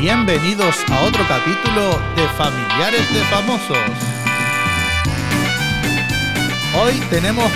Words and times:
Bienvenidos 0.00 0.76
a 0.90 1.02
otro 1.02 1.22
capítulo 1.28 1.90
de 2.16 2.26
Familiares 2.28 3.12
de 3.12 3.20
Famosos. 3.24 3.76
Hoy 6.74 6.94
tenemos 7.10 7.52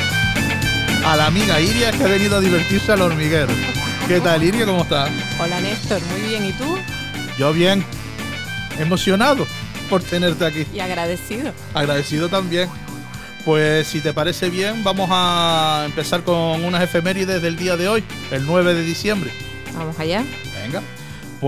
a 1.07 1.17
la 1.17 1.29
amiga 1.29 1.59
Iria 1.59 1.91
que 1.91 2.04
ha 2.04 2.07
venido 2.07 2.37
a 2.37 2.41
divertirse 2.41 2.93
al 2.93 3.01
hormiguero. 3.01 3.51
¿Qué 4.07 4.21
tal, 4.21 4.43
Iria? 4.43 4.67
¿Cómo 4.67 4.83
estás? 4.83 5.11
Hola, 5.40 5.58
Néstor. 5.62 6.03
Muy 6.03 6.29
bien. 6.29 6.44
¿Y 6.44 6.53
tú? 6.53 6.76
Yo 7.38 7.54
bien. 7.54 7.83
Emocionado 8.79 9.47
por 9.88 10.03
tenerte 10.03 10.45
aquí. 10.45 10.67
Y 10.74 10.81
agradecido. 10.81 11.51
Agradecido 11.72 12.29
también. 12.29 12.69
Pues 13.47 13.87
si 13.87 14.03
te 14.03 14.13
parece 14.13 14.51
bien, 14.51 14.85
vamos 14.85 15.08
a 15.11 15.85
empezar 15.87 16.23
con 16.24 16.62
unas 16.62 16.83
efemérides 16.83 17.41
del 17.41 17.56
día 17.56 17.79
de 17.79 17.88
hoy, 17.88 18.05
el 18.30 18.45
9 18.45 18.74
de 18.74 18.83
diciembre. 18.83 19.30
Vamos 19.74 19.98
allá. 19.98 20.23
Venga. 20.62 20.83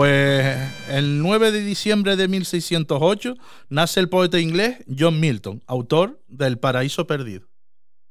Pues 0.01 0.55
el 0.91 1.23
9 1.23 1.53
de 1.53 1.63
diciembre 1.63 2.17
de 2.17 2.29
1608 2.29 3.35
nace 3.71 3.99
el 3.99 4.11
poeta 4.11 4.39
inglés 4.39 4.85
John 4.87 5.19
Milton, 5.19 5.63
autor 5.67 6.23
del 6.29 6.59
Paraíso 6.59 7.07
Perdido. 7.07 7.49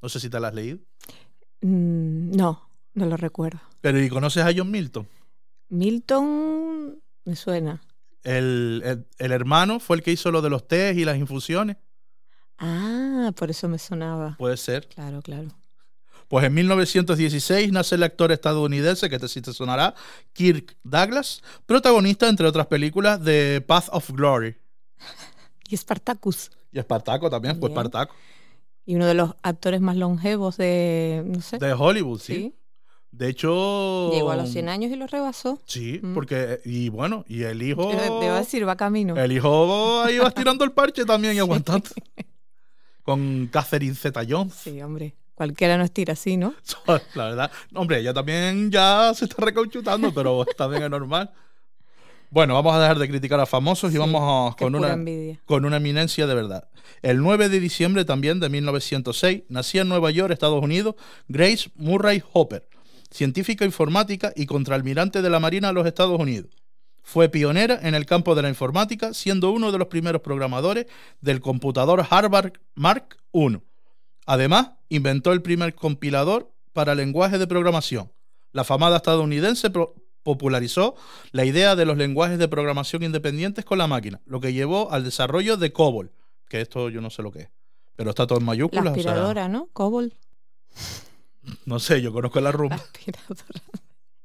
No 0.02 0.10
sé 0.10 0.20
si 0.20 0.28
te 0.32 0.40
lo 0.40 0.48
has 0.48 0.56
leído. 0.56 0.80
Mm, 1.62 2.32
no, 2.36 2.68
no 2.96 3.06
lo 3.06 3.18
recuerdo. 3.18 3.60
Pero 3.82 4.02
¿y 4.02 4.10
conoces 4.10 4.44
a 4.44 4.52
John 4.58 4.72
Milton? 4.72 5.08
Milton 5.70 7.00
me 7.24 7.36
suena. 7.36 7.80
El, 8.24 8.82
el- 8.84 9.06
el 9.20 9.32
hermano 9.32 9.80
fue 9.80 9.98
el 9.98 10.02
que 10.02 10.12
hizo 10.12 10.32
lo 10.32 10.42
de 10.42 10.50
los 10.50 10.68
tés 10.68 10.98
y 10.98 11.06
las 11.06 11.18
infusiones. 11.20 11.78
Ah, 12.58 13.32
por 13.36 13.52
eso 13.52 13.70
me 13.70 13.78
sonaba. 13.78 14.38
Puede 14.40 14.58
ser. 14.58 14.88
Claro, 14.88 15.22
claro. 15.22 15.50
Pues 16.28 16.46
en 16.46 16.54
1916 16.56 17.72
nace 17.72 17.96
el 17.96 18.04
actor 18.04 18.32
estadounidense, 18.32 19.10
que 19.10 19.20
te, 19.20 19.28
sí 19.28 19.42
te 19.42 19.54
sonará, 19.54 19.94
Kirk 20.34 20.76
Douglas, 20.84 21.42
protagonista, 21.66 22.28
entre 22.28 22.48
otras 22.48 22.68
películas, 22.68 23.24
de 23.24 23.64
Path 23.66 23.90
of 23.92 24.10
Glory. 24.12 24.56
Y 25.70 25.76
Spartacus. 25.78 26.52
Y 26.72 26.78
Espartaco 26.78 27.28
también, 27.30 27.60
pues. 27.60 27.72
Espartaco. 27.72 28.14
Y 28.86 28.96
uno 28.96 29.08
de 29.08 29.16
los 29.16 29.32
actores 29.42 29.82
más 29.82 29.96
longevos 29.96 30.58
de, 30.58 31.24
no 31.26 31.42
sé. 31.42 31.58
De 31.58 31.74
Hollywood, 31.74 32.20
sí. 32.20 32.36
sí. 32.36 32.56
De 33.10 33.30
hecho... 33.30 34.12
Llegó 34.14 34.30
a 34.30 34.36
los 34.36 34.50
100 34.52 34.70
años 34.70 34.92
y 34.92 34.96
lo 34.96 35.08
rebasó. 35.08 35.60
Sí, 35.66 36.00
Mm. 36.04 36.14
porque, 36.14 36.60
y 36.66 36.90
bueno, 36.90 37.26
y 37.28 37.44
el 37.44 37.64
hijo... 37.64 37.90
Te, 37.90 37.98
te 37.98 38.26
iba 38.26 38.36
a 38.36 38.40
decir, 38.40 38.68
va 38.68 38.76
camino. 38.76 39.16
El 39.16 39.32
hijo 39.32 40.02
ahí 40.04 40.20
va 40.20 40.30
tirando 40.30 40.64
el 40.64 40.72
parche 40.72 41.04
también 41.06 41.36
y 41.36 41.40
aguantando. 41.46 41.90
Con 43.02 43.48
Catherine 43.52 43.96
Zeta-Jones. 43.96 44.54
Sí, 44.54 44.82
hombre. 44.82 45.16
Cualquiera 45.36 45.78
no 45.78 45.84
estira 45.84 46.14
así, 46.14 46.38
¿no? 46.38 46.54
La 47.16 47.26
verdad. 47.26 47.52
Hombre, 47.74 48.00
ella 48.00 48.14
también 48.14 48.72
ya 48.72 49.12
se 49.14 49.26
está 49.26 49.44
recauchutando, 49.44 50.14
pero 50.14 50.46
también 50.58 50.84
es 50.84 50.90
normal. 50.90 51.32
Bueno, 52.30 52.54
vamos 52.56 52.74
a 52.74 52.80
dejar 52.82 52.98
de 53.00 53.08
criticar 53.08 53.40
a 53.40 53.46
famosos 53.46 53.92
y 53.92 53.94
Sí, 53.94 53.98
vamos 54.00 54.22
a- 54.54 54.56
Qué 54.56 54.64
con 54.66 54.76
una, 54.76 54.94
envidia. 54.94 55.40
con 55.46 55.64
una 55.66 55.78
eminencia 55.78 56.26
de 56.28 56.36
verdad. 56.36 56.68
El 57.02 57.18
9 57.22 57.50
de 57.50 57.60
diciembre 57.60 58.04
también 58.06 58.40
de 58.40 58.50
1906 58.50 59.44
nacía 59.50 59.82
en 59.84 59.90
Nueva 59.90 60.12
York, 60.12 60.32
Estados 60.32 60.62
Unidos, 60.64 60.96
Grace 61.28 61.70
Murray 61.76 62.24
Hopper, 62.34 62.68
científica 63.12 63.64
informática 63.66 64.34
y 64.36 64.46
contraalmirante 64.46 65.22
de 65.22 65.30
la 65.30 65.40
Marina 65.40 65.68
de 65.70 65.74
los 65.76 65.86
Estados 65.88 66.20
Unidos. 66.20 66.50
Fue 67.04 67.30
pionera 67.30 67.80
en 67.84 67.94
el 67.94 68.06
campo 68.06 68.34
de 68.36 68.42
la 68.42 68.50
informática, 68.50 69.14
siendo 69.14 69.52
uno 69.52 69.72
de 69.72 69.78
los 69.78 69.88
primeros 69.88 70.22
programadores 70.22 70.88
del 71.22 71.40
computador 71.40 72.06
Harvard 72.10 72.54
Mark 72.74 73.18
I. 73.32 73.60
Además, 74.26 74.72
inventó 74.90 75.32
el 75.34 75.42
primer 75.42 75.76
compilador 75.76 76.52
para 76.74 76.96
lenguaje 76.96 77.38
de 77.38 77.48
programación. 77.48 78.12
La 78.52 78.64
famada 78.64 78.98
estadounidense 78.98 79.70
popularizó 80.24 80.96
la 81.32 81.46
idea 81.46 81.76
de 81.76 81.86
los 81.86 81.98
lenguajes 81.98 82.40
de 82.40 82.48
programación 82.48 83.04
independientes 83.04 83.66
con 83.66 83.78
la 83.78 83.88
máquina, 83.88 84.22
lo 84.26 84.40
que 84.40 84.54
llevó 84.54 84.92
al 84.92 85.04
desarrollo 85.04 85.58
de 85.58 85.72
COBOL, 85.72 86.12
que 86.50 86.62
esto 86.62 86.90
yo 86.90 87.02
no 87.02 87.10
sé 87.10 87.22
lo 87.22 87.32
que 87.32 87.42
es, 87.42 87.50
pero 87.96 88.10
está 88.10 88.26
todo 88.26 88.40
en 88.40 88.46
La 88.46 88.52
mayúsculas. 88.52 88.82
o 88.82 88.96
sea, 88.96 89.12
aspiradora, 89.12 89.48
¿no? 89.48 89.68
Cobol. 89.74 90.14
no 91.66 91.80
sé, 91.80 92.02
yo 92.02 92.12
conozco 92.12 92.40
la 92.40 92.46
La 92.46 92.52
rumba. 92.52 92.76
aspiradora. 92.76 93.44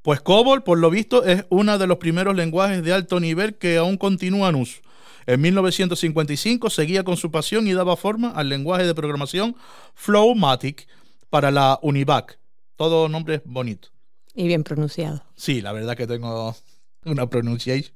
Pues 0.03 0.21
COBOL, 0.23 0.63
por 0.63 0.79
lo 0.79 0.89
visto, 0.89 1.25
es 1.25 1.45
uno 1.51 1.77
de 1.77 1.87
los 1.87 1.99
primeros 1.99 2.35
lenguajes 2.35 2.83
de 2.83 2.95
alto 2.95 3.21
nivel 3.21 3.57
que 3.59 3.77
aún 3.77 3.99
continúa 3.99 4.49
en 4.49 4.55
uso. 4.55 4.81
En 5.31 5.41
1955 5.43 6.71
seguía 6.71 7.05
con 7.05 7.17
su 7.17 7.31
pasión 7.31 7.69
y 7.69 7.73
daba 7.73 7.97
forma 7.97 8.31
al 8.33 8.49
lenguaje 8.49 8.85
de 8.85 8.97
programación 8.97 9.55
Flowmatic 9.95 10.89
para 11.29 11.53
la 11.53 11.79
Univac. 11.83 12.41
Todo 12.75 13.09
nombre 13.09 13.41
bonito. 13.45 13.91
Y 14.35 14.49
bien 14.49 14.65
pronunciado. 14.65 15.23
Sí, 15.37 15.61
la 15.61 15.71
verdad 15.71 15.97
que 15.97 16.09
tengo 16.09 16.57
una 17.05 17.31
pronunciación. 17.31 17.95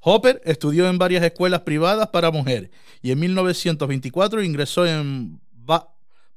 Hopper 0.00 0.40
estudió 0.46 0.88
en 0.88 0.96
varias 0.96 1.22
escuelas 1.22 1.60
privadas 1.60 2.08
para 2.08 2.30
mujeres 2.30 2.70
y 3.02 3.10
en 3.10 3.18
1924 3.20 4.42
ingresó 4.42 4.86
en 4.86 5.38
Ba- 5.52 5.88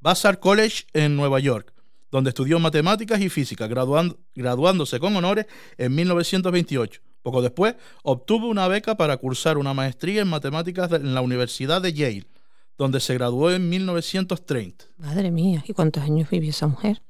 Vassar 0.01 0.41
College 0.41 0.83
en 0.91 1.15
Nueva 1.15 1.39
York, 1.39 1.73
donde 2.11 2.31
estudió 2.31 2.59
matemáticas 2.59 3.21
y 3.21 3.29
física, 3.29 3.65
graduando- 3.67 4.17
graduándose 4.35 4.99
con 4.99 5.15
honores 5.15 5.45
en 5.77 5.95
1928. 5.95 6.99
Poco 7.27 7.41
después, 7.41 7.75
obtuvo 8.03 8.47
una 8.47 8.69
beca 8.69 8.95
para 8.95 9.17
cursar 9.17 9.57
una 9.57 9.73
maestría 9.73 10.21
en 10.21 10.29
matemáticas 10.29 10.89
en 10.93 11.13
la 11.13 11.19
Universidad 11.19 11.81
de 11.81 11.91
Yale, 11.91 12.25
donde 12.77 13.01
se 13.01 13.15
graduó 13.15 13.51
en 13.51 13.67
1930. 13.67 14.85
Madre 14.95 15.29
mía, 15.29 15.61
¿y 15.67 15.73
cuántos 15.73 16.03
años 16.03 16.29
vivió 16.29 16.51
esa 16.51 16.67
mujer? 16.67 17.01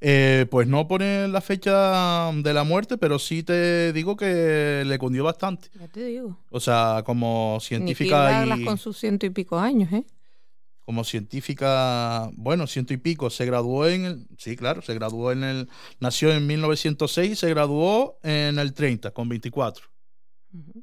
Eh, 0.00 0.46
pues 0.50 0.66
no 0.66 0.88
pone 0.88 1.28
la 1.28 1.42
fecha 1.42 2.32
de 2.32 2.54
la 2.54 2.64
muerte, 2.64 2.96
pero 2.96 3.18
sí 3.18 3.42
te 3.42 3.92
digo 3.92 4.16
que 4.16 4.82
le 4.86 4.98
cundió 4.98 5.24
bastante. 5.24 5.68
Ya 5.78 5.88
te 5.88 6.06
digo. 6.06 6.38
O 6.48 6.58
sea, 6.58 7.02
como 7.04 7.58
Ni 7.60 7.66
científica 7.66 8.40
Douglas 8.40 8.58
y 8.58 8.64
con 8.64 8.78
sus 8.78 8.96
ciento 8.96 9.26
y 9.26 9.30
pico 9.30 9.58
años, 9.58 9.92
¿eh? 9.92 10.06
Como 10.86 11.04
científica, 11.04 12.30
bueno, 12.34 12.66
ciento 12.66 12.94
y 12.94 12.96
pico, 12.96 13.28
se 13.28 13.44
graduó 13.44 13.86
en 13.86 14.04
el, 14.06 14.26
sí, 14.38 14.56
claro, 14.56 14.80
se 14.82 14.94
graduó 14.94 15.32
en 15.32 15.44
el, 15.44 15.68
nació 16.00 16.32
en 16.32 16.46
1906 16.46 17.32
y 17.32 17.36
se 17.36 17.48
graduó 17.50 18.18
en 18.22 18.58
el 18.58 18.72
30, 18.72 19.10
con 19.10 19.28
24. 19.28 19.84
Ujú. 20.54 20.82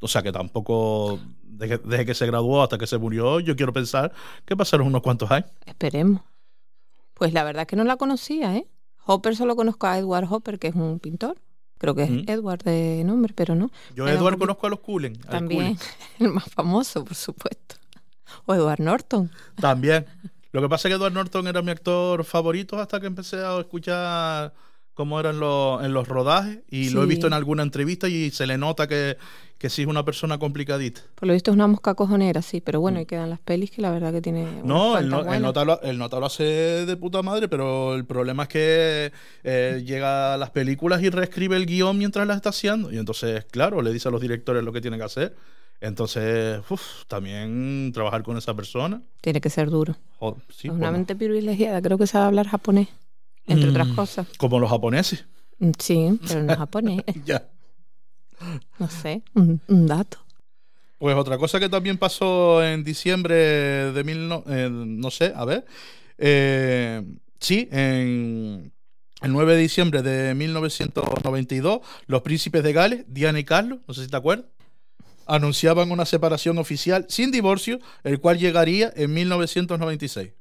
O 0.00 0.06
sea 0.06 0.22
que 0.22 0.30
tampoco, 0.30 1.18
desde, 1.42 1.78
desde 1.78 2.06
que 2.06 2.14
se 2.14 2.26
graduó 2.26 2.62
hasta 2.62 2.78
que 2.78 2.86
se 2.86 2.98
murió, 2.98 3.40
yo 3.40 3.56
quiero 3.56 3.72
pensar 3.72 4.12
que 4.44 4.54
pasaron 4.56 4.86
unos 4.86 5.02
cuantos 5.02 5.30
años. 5.30 5.50
Esperemos. 5.66 6.22
Pues 7.14 7.32
la 7.32 7.42
verdad 7.42 7.62
es 7.62 7.66
que 7.68 7.76
no 7.76 7.84
la 7.84 7.96
conocía, 7.96 8.54
¿eh? 8.56 8.66
Hopper 9.06 9.34
solo 9.34 9.56
conozco 9.56 9.86
a 9.88 9.98
Edward 9.98 10.26
Hopper, 10.30 10.58
que 10.58 10.68
es 10.68 10.74
un 10.76 11.00
pintor. 11.00 11.40
Creo 11.78 11.96
que 11.96 12.04
es 12.04 12.10
Mm. 12.10 12.24
Edward 12.28 12.62
de 12.62 13.02
nombre, 13.04 13.32
pero 13.34 13.56
no. 13.56 13.70
Yo, 13.96 14.04
un- 14.04 14.38
conozco 14.38 14.66
a 14.68 14.70
los 14.70 14.78
Cullen. 14.80 15.18
También 15.18 15.74
Cullen. 15.76 15.78
el 16.20 16.28
más 16.28 16.48
famoso, 16.52 17.04
por 17.04 17.16
supuesto. 17.16 17.74
O 18.46 18.54
Edward 18.54 18.80
Norton. 18.80 19.30
También. 19.60 20.06
Lo 20.52 20.60
que 20.60 20.68
pasa 20.68 20.88
es 20.88 20.92
que 20.92 20.96
Edward 20.98 21.12
Norton 21.14 21.46
era 21.46 21.62
mi 21.62 21.70
actor 21.70 22.24
favorito 22.24 22.78
hasta 22.78 23.00
que 23.00 23.06
empecé 23.06 23.36
a 23.44 23.58
escuchar 23.58 24.52
cómo 24.94 25.18
eran 25.18 25.40
los, 25.40 25.82
en 25.82 25.94
los 25.94 26.06
rodajes 26.06 26.58
y 26.68 26.90
lo 26.90 27.00
he 27.00 27.04
Sí. 27.04 27.08
visto 27.10 27.26
en 27.26 27.32
alguna 27.32 27.62
entrevista 27.62 28.08
y 28.08 28.30
se 28.30 28.46
le 28.46 28.58
nota 28.58 28.86
que, 28.86 29.16
que 29.56 29.70
sí 29.70 29.80
es 29.82 29.88
una 29.88 30.04
persona 30.04 30.36
complicadita. 30.38 31.00
Por 31.14 31.26
lo 31.26 31.32
visto 31.32 31.50
es 31.50 31.54
una 31.54 31.66
mosca 31.66 31.94
cojonera, 31.94 32.42
sí, 32.42 32.60
pero 32.60 32.82
bueno, 32.82 33.00
y 33.00 33.06
quedan 33.06 33.30
las 33.30 33.40
pelis 33.40 33.70
que 33.70 33.80
la 33.80 33.90
verdad 33.90 34.12
que 34.12 34.20
tiene. 34.20 34.60
No, 34.62 34.98
el, 34.98 35.08
no- 35.08 35.32
el 35.32 35.40
nota 35.40 35.64
lo, 35.64 35.80
el 35.80 35.96
nota 35.96 36.20
lo 36.20 36.26
hace 36.26 36.44
de 36.84 36.96
puta 36.98 37.22
madre, 37.22 37.48
pero 37.48 37.94
el 37.94 38.04
problema 38.04 38.42
es 38.42 38.48
que 38.50 39.12
eh, 39.44 39.82
llega 39.86 40.34
a 40.34 40.36
las 40.36 40.50
películas 40.50 41.02
y 41.02 41.08
reescribe 41.08 41.56
el 41.56 41.64
guion 41.64 41.96
mientras 41.96 42.26
las 42.26 42.36
está 42.36 42.50
haciendo. 42.50 42.92
Y 42.92 42.98
entonces, 42.98 43.46
claro, 43.50 43.80
le 43.80 43.90
dice 43.94 44.08
a 44.08 44.10
los 44.10 44.20
directores 44.20 44.62
lo 44.62 44.74
que 44.74 44.82
tienen 44.82 45.00
que 45.00 45.06
hacer. 45.06 45.34
Entonces, 45.82 46.60
uf, 46.70 47.04
también 47.08 47.90
trabajar 47.92 48.22
con 48.22 48.36
esa 48.38 48.54
persona. 48.54 49.02
Tiene 49.20 49.40
que 49.40 49.50
ser 49.50 49.68
duro. 49.68 49.96
joder, 50.18 50.40
sí, 50.48 50.68
es 50.68 50.74
una 50.74 50.78
bueno, 50.78 50.92
mente 50.92 51.16
privilegiada, 51.16 51.82
creo 51.82 51.98
que 51.98 52.06
sabe 52.06 52.26
hablar 52.26 52.46
japonés, 52.46 52.88
entre 53.46 53.68
otras 53.70 53.88
Mm. 53.88 53.94
cosas. 53.96 54.28
como 54.38 54.60
los 54.60 54.70
japoneses. 54.70 55.24
Mm, 55.58 55.70
Sí, 55.78 56.18
pero 56.28 56.42
no 56.44 56.56
japonés. 56.56 57.02
ya. 57.26 57.48
No 58.78 58.88
sé, 58.88 59.22
un, 59.34 59.60
un 59.68 59.86
dato. 59.88 60.18
Pues 60.98 61.16
otra 61.16 61.36
cosa 61.36 61.58
que 61.58 61.68
también 61.68 61.98
pasó 61.98 62.64
en 62.64 62.84
diciembre 62.84 63.34
de 63.92 64.04
mil 64.04 64.28
no, 64.28 64.44
eh, 64.48 64.68
no 64.70 65.10
sé, 65.10 65.32
a 65.34 65.44
ver. 65.44 65.64
eh, 66.18 67.02
sí, 67.40 67.68
en 67.72 68.72
el 69.20 69.32
9 69.32 69.56
de 69.56 69.60
diciembre 69.62 70.02
de 70.02 70.32
1992, 70.36 71.80
los 72.06 72.22
príncipes 72.22 72.62
de 72.62 72.72
Gales, 72.72 73.04
Diana 73.08 73.40
y 73.40 73.44
Carlos, 73.44 73.80
no 73.88 73.94
sé 73.94 74.04
si 74.04 74.10
te 74.10 74.16
acuerdas, 74.16 74.46
anunciaban 75.26 75.90
una 75.90 76.04
separación 76.06 76.58
oficial 76.58 77.06
sin 77.08 77.30
divorcio, 77.30 77.78
el 78.04 78.20
cual 78.20 78.38
llegaría 78.38 78.92
en 78.96 79.12
1996. 79.14 80.32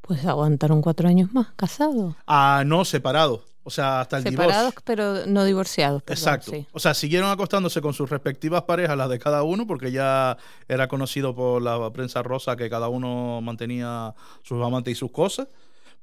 Pues 0.00 0.24
aguantaron 0.26 0.82
cuatro 0.82 1.08
años 1.08 1.32
más, 1.32 1.48
casados. 1.56 2.14
Ah, 2.26 2.62
no, 2.66 2.84
separados. 2.84 3.42
O 3.66 3.70
sea, 3.70 4.02
hasta 4.02 4.18
el 4.18 4.24
Separados, 4.24 4.56
divorcio. 4.56 4.82
pero 4.84 5.26
no 5.26 5.42
divorciados. 5.44 6.02
perdón, 6.02 6.18
Exacto. 6.18 6.50
sí. 6.50 6.66
O 6.72 6.78
sea, 6.78 6.92
siguieron 6.92 7.30
acostándose 7.30 7.80
con 7.80 7.94
sus 7.94 8.10
respectivas 8.10 8.64
parejas, 8.64 8.94
las 8.98 9.08
de 9.08 9.18
cada 9.18 9.42
uno, 9.42 9.66
porque 9.66 9.90
ya 9.90 10.36
era 10.68 10.86
conocido 10.86 11.34
por 11.34 11.62
la 11.62 11.90
prensa 11.90 12.22
rosa 12.22 12.56
que 12.56 12.68
cada 12.68 12.88
uno 12.88 13.40
mantenía 13.40 14.14
sus 14.42 14.62
amantes 14.62 14.92
y 14.92 14.94
sus 14.96 15.10
cosas. 15.10 15.48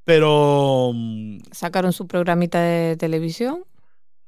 Pero 0.03 0.91
mm, 0.95 1.37
Sacaron 1.51 1.93
su 1.93 2.07
programita 2.07 2.59
de 2.61 2.97
televisión, 2.97 3.63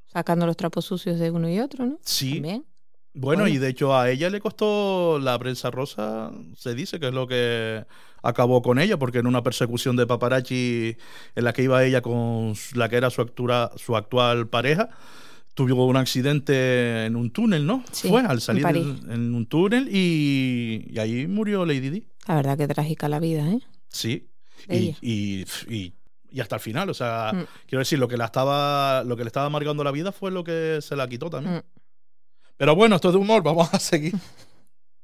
Sacando 0.05 0.45
los 0.45 0.55
trapos 0.55 0.85
sucios 0.85 1.17
de 1.17 1.31
uno 1.31 1.49
y 1.49 1.59
otro, 1.59 1.87
¿no? 1.87 1.97
Sí. 2.05 2.33
También. 2.35 2.65
Bueno, 3.15 3.47
y 3.47 3.57
de 3.59 3.69
hecho 3.69 3.95
a 3.95 4.09
ella 4.09 4.29
le 4.29 4.39
costó 4.39 5.19
la 5.19 5.37
prensa 5.37 5.69
rosa, 5.69 6.31
se 6.57 6.73
dice 6.73 6.99
que 6.99 7.07
es 7.09 7.13
lo 7.13 7.27
que 7.27 7.85
acabó 8.23 8.61
con 8.61 8.79
ella, 8.79 8.97
porque 8.97 9.19
en 9.19 9.27
una 9.27 9.43
persecución 9.43 9.95
de 9.95 10.07
paparazzi 10.07 10.97
en 11.35 11.43
la 11.43 11.53
que 11.53 11.63
iba 11.63 11.83
ella 11.83 12.01
con 12.01 12.53
la 12.73 12.89
que 12.89 12.95
era 12.95 13.09
su, 13.11 13.21
actura- 13.21 13.71
su 13.75 13.95
actual 13.95 14.47
pareja, 14.47 14.89
tuvo 15.53 15.85
un 15.85 15.97
accidente 15.97 17.05
en 17.05 17.15
un 17.15 17.29
túnel, 17.29 17.67
¿no? 17.67 17.83
Sí, 17.91 18.07
Fue 18.09 18.21
al 18.21 18.41
salir 18.41 18.65
en 18.67 19.35
un 19.35 19.45
túnel 19.45 19.89
y, 19.91 20.87
y 20.89 20.97
ahí 20.99 21.27
murió 21.27 21.65
Lady 21.65 21.89
Di. 21.91 22.07
La 22.27 22.35
verdad 22.35 22.57
que 22.57 22.67
trágica 22.67 23.07
la 23.09 23.19
vida, 23.19 23.47
¿eh? 23.51 23.59
Sí. 23.89 24.27
Y, 24.69 24.95
y, 25.01 25.45
y- 25.69 25.93
y 26.31 26.39
hasta 26.39 26.55
el 26.55 26.61
final, 26.61 26.89
o 26.89 26.95
sea, 26.95 27.31
Mm. 27.31 27.45
quiero 27.67 27.79
decir, 27.81 27.99
lo 27.99 28.07
que, 28.07 28.17
la 28.17 28.25
estaba, 28.25 29.03
lo 29.03 29.15
que 29.15 29.23
le 29.23 29.27
estaba 29.27 29.45
amargando 29.45 29.83
la 29.83 29.91
vida 29.91 30.11
fue 30.11 30.31
lo 30.31 30.43
que 30.43 30.79
se 30.81 30.95
la 30.95 31.07
quitó 31.07 31.29
también. 31.29 31.57
Mm. 31.57 31.61
Pero 32.57 32.75
bueno, 32.75 32.95
esto 32.95 33.09
es 33.09 33.13
de 33.13 33.19
humor, 33.19 33.43
vamos 33.43 33.73
a 33.73 33.79
seguir. 33.79 34.13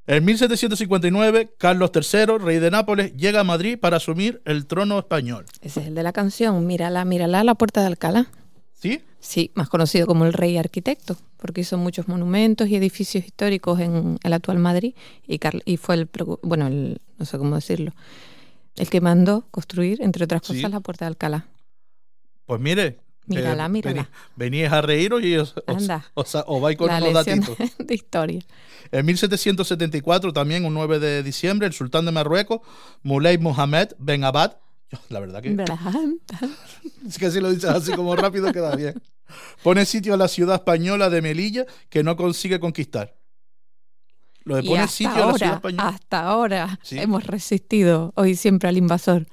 En 0.07 0.25
1759, 0.25 1.53
Carlos 1.57 1.91
III, 1.93 2.37
rey 2.39 2.57
de 2.59 2.71
Nápoles, 2.71 3.15
llega 3.15 3.41
a 3.41 3.43
Madrid 3.43 3.77
para 3.77 3.97
asumir 3.97 4.41
el 4.45 4.65
trono 4.65 4.97
español. 4.97 5.45
Ese 5.61 5.81
es 5.81 5.87
el 5.87 5.93
de 5.95 6.01
la 6.03 6.13
canción. 6.13 6.65
Mírala, 6.65 7.05
mírala, 7.05 7.43
la 7.43 7.53
puerta 7.55 7.81
de 7.81 7.87
Alcalá. 7.87 8.27
¿Sí? 8.73 9.01
Sí, 9.19 9.51
más 9.53 9.69
conocido 9.69 10.07
como 10.07 10.25
el 10.25 10.33
rey 10.33 10.57
arquitecto, 10.57 11.17
porque 11.37 11.61
hizo 11.61 11.77
muchos 11.77 12.07
monumentos 12.07 12.69
y 12.69 12.75
edificios 12.77 13.23
históricos 13.25 13.79
en 13.81 14.17
el 14.23 14.33
actual 14.33 14.57
Madrid 14.57 14.95
y, 15.27 15.37
Carl- 15.37 15.61
y 15.65 15.77
fue 15.77 15.95
el, 15.95 16.09
bueno, 16.41 16.67
el, 16.67 17.01
no 17.17 17.25
sé 17.25 17.37
cómo 17.37 17.55
decirlo, 17.55 17.91
el 18.77 18.89
que 18.89 19.01
mandó 19.01 19.45
construir, 19.51 20.01
entre 20.01 20.23
otras 20.23 20.41
Sí. 20.45 20.55
cosas, 20.55 20.71
la 20.71 20.79
puerta 20.79 21.05
de 21.05 21.09
Alcalá. 21.09 21.45
Pues 22.45 22.61
mire. 22.61 22.97
Mírala, 23.29 23.69
mírala. 23.69 24.03
vení- 24.03 24.07
Venís 24.35 24.71
a 24.71 24.81
reíros 24.81 25.23
y 25.23 25.35
os, 25.37 25.55
os, 25.67 25.77
Anda. 25.77 26.05
os- 26.15 26.35
os 26.35 26.61
vais 26.61 26.77
con 26.77 26.89
unos 26.91 27.13
datitos. 27.13 27.57
de 27.77 27.93
historia. 27.93 28.41
En 28.91 29.05
1774, 29.05 30.33
también 30.33 30.65
un 30.65 30.73
9 30.73 30.99
de 30.99 31.23
diciembre, 31.23 31.67
el 31.67 31.73
sultán 31.73 32.05
de 32.05 32.11
Marruecos, 32.11 32.61
Moulay 33.03 33.37
Mohamed 33.37 33.89
Ben 33.99 34.23
Abad, 34.23 34.53
la 35.09 35.19
verdad 35.19 35.41
que 35.43 35.49
es 37.07 37.17
que 37.19 37.29
si 37.31 37.39
lo 37.39 37.51
dices 37.51 37.69
así 37.69 37.91
como 37.93 38.15
rápido 38.15 38.51
queda 38.51 38.75
bien, 38.75 39.01
pone 39.63 39.85
sitio 39.85 40.15
a 40.15 40.17
la 40.17 40.27
ciudad 40.27 40.55
española 40.55 41.09
de 41.11 41.21
Melilla 41.21 41.65
que 41.89 42.03
no 42.03 42.15
consigue 42.15 42.59
conquistar. 42.59 43.15
Lo 44.45 44.55
de 44.55 44.61
hasta 44.79 44.87
sitio 44.87 45.23
a 45.23 45.27
la 45.27 45.33
ciudad 45.37 45.53
española. 45.55 45.87
hasta 45.89 46.21
ahora 46.23 46.79
Sí. 46.81 46.97
hemos 46.97 47.23
resistido 47.25 48.13
hoy 48.15 48.35
siempre 48.35 48.69
al 48.69 48.77
invasor. 48.77 49.27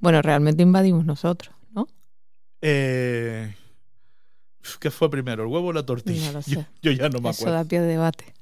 Bueno, 0.00 0.20
realmente 0.22 0.62
invadimos 0.64 1.04
nosotros, 1.04 1.54
¿no? 1.54 1.55
Eh, 2.60 3.54
¿Qué 4.80 4.90
fue 4.90 5.10
primero, 5.10 5.44
el 5.44 5.48
huevo 5.48 5.68
o 5.68 5.72
la 5.72 5.84
tortilla? 5.84 6.32
No 6.32 6.40
Yo, 6.82 6.90
ya 6.92 7.08
no 7.08 7.20
me 7.20 7.30
Eso 7.30 7.42
acuerdo. 7.42 7.54
da 7.54 7.64
pie 7.64 7.80
de 7.80 7.86
debate. 7.86 8.34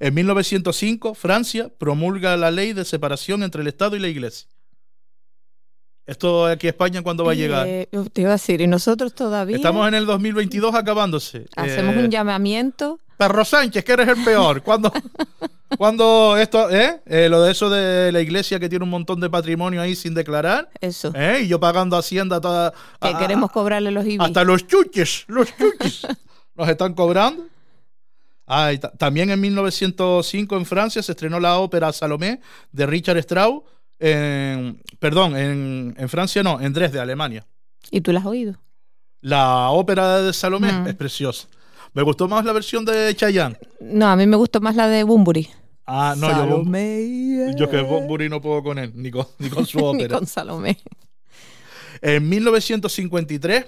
En 0.00 0.14
1905, 0.14 1.14
Francia 1.14 1.70
promulga 1.78 2.36
la 2.36 2.50
ley 2.50 2.72
de 2.72 2.84
separación 2.84 3.42
entre 3.42 3.62
el 3.62 3.68
Estado 3.68 3.96
y 3.96 4.00
la 4.00 4.08
Iglesia. 4.08 4.48
Esto 6.04 6.46
aquí 6.46 6.66
a 6.66 6.70
España, 6.70 7.00
¿cuándo 7.02 7.24
va 7.24 7.32
a 7.32 7.34
llegar? 7.36 7.66
Eh, 7.68 7.88
yo 7.92 8.04
te 8.06 8.22
iba 8.22 8.30
a 8.30 8.34
decir, 8.34 8.60
y 8.60 8.66
nosotros 8.66 9.14
todavía 9.14 9.54
Estamos 9.56 9.86
en 9.86 9.94
el 9.94 10.04
2022 10.04 10.74
acabándose. 10.74 11.46
hacemos 11.56 11.94
Eh, 11.94 11.98
un 12.00 12.10
llamamiento. 12.10 12.98
Perro 13.28 13.44
Sánchez, 13.44 13.84
que 13.84 13.92
eres 13.92 14.08
el 14.08 14.24
peor. 14.24 14.62
Cuando, 14.62 14.92
cuando 15.78 16.36
esto, 16.36 16.70
¿eh? 16.70 17.00
Eh, 17.06 17.28
Lo 17.28 17.42
de 17.42 17.52
eso 17.52 17.70
de 17.70 18.10
la 18.12 18.20
iglesia 18.20 18.58
que 18.60 18.68
tiene 18.68 18.84
un 18.84 18.90
montón 18.90 19.20
de 19.20 19.30
patrimonio 19.30 19.80
ahí 19.80 19.94
sin 19.94 20.14
declarar, 20.14 20.68
Eso, 20.80 21.12
¿eh? 21.14 21.42
Y 21.44 21.48
yo 21.48 21.58
pagando 21.60 21.96
Hacienda 21.96 22.40
toda, 22.40 22.72
que 23.00 23.08
a- 23.08 23.18
queremos 23.18 23.50
cobrarle 23.50 23.90
los 23.90 24.04
IBI. 24.04 24.18
hasta 24.24 24.44
los 24.44 24.66
chuches, 24.66 25.24
los 25.28 25.48
chuches 25.56 26.06
nos 26.54 26.68
están 26.68 26.94
cobrando. 26.94 27.44
Ah, 28.46 28.72
también 28.98 29.30
en 29.30 29.40
1905 29.40 30.56
en 30.56 30.66
Francia 30.66 31.02
se 31.02 31.12
estrenó 31.12 31.38
la 31.40 31.58
ópera 31.58 31.92
Salomé 31.92 32.40
de 32.72 32.86
Richard 32.86 33.16
Strauss. 33.18 33.62
En, 33.98 34.82
perdón, 34.98 35.36
en, 35.36 35.94
en 35.96 36.08
Francia 36.08 36.42
no, 36.42 36.60
en 36.60 36.72
Dresde, 36.72 36.98
Alemania. 36.98 37.46
¿Y 37.90 38.00
tú 38.00 38.10
la 38.12 38.18
has 38.18 38.26
oído? 38.26 38.56
La 39.20 39.70
ópera 39.70 40.20
de 40.20 40.32
Salomé 40.32 40.72
Mm. 40.72 40.86
es 40.88 40.94
preciosa. 40.96 41.46
Me 41.94 42.02
gustó 42.02 42.26
más 42.28 42.44
la 42.44 42.52
versión 42.52 42.84
de 42.84 43.14
Chayanne. 43.14 43.58
No, 43.80 44.06
a 44.08 44.16
mí 44.16 44.26
me 44.26 44.36
gustó 44.36 44.60
más 44.60 44.76
la 44.76 44.88
de 44.88 45.04
Bumburi. 45.04 45.48
Ah, 45.86 46.14
no, 46.16 46.28
yo, 46.28 46.34
Salomé. 46.34 47.54
yo 47.56 47.68
que 47.68 47.80
Bumburi 47.82 48.28
no 48.28 48.40
puedo 48.40 48.62
con 48.62 48.78
él, 48.78 48.92
ni 48.94 49.10
con, 49.10 49.26
ni 49.38 49.48
con 49.50 49.66
su 49.66 49.78
Ni 49.78 49.84
ópera. 49.84 50.18
con 50.18 50.26
Salomé. 50.26 50.78
En 52.00 52.28
1953, 52.28 53.66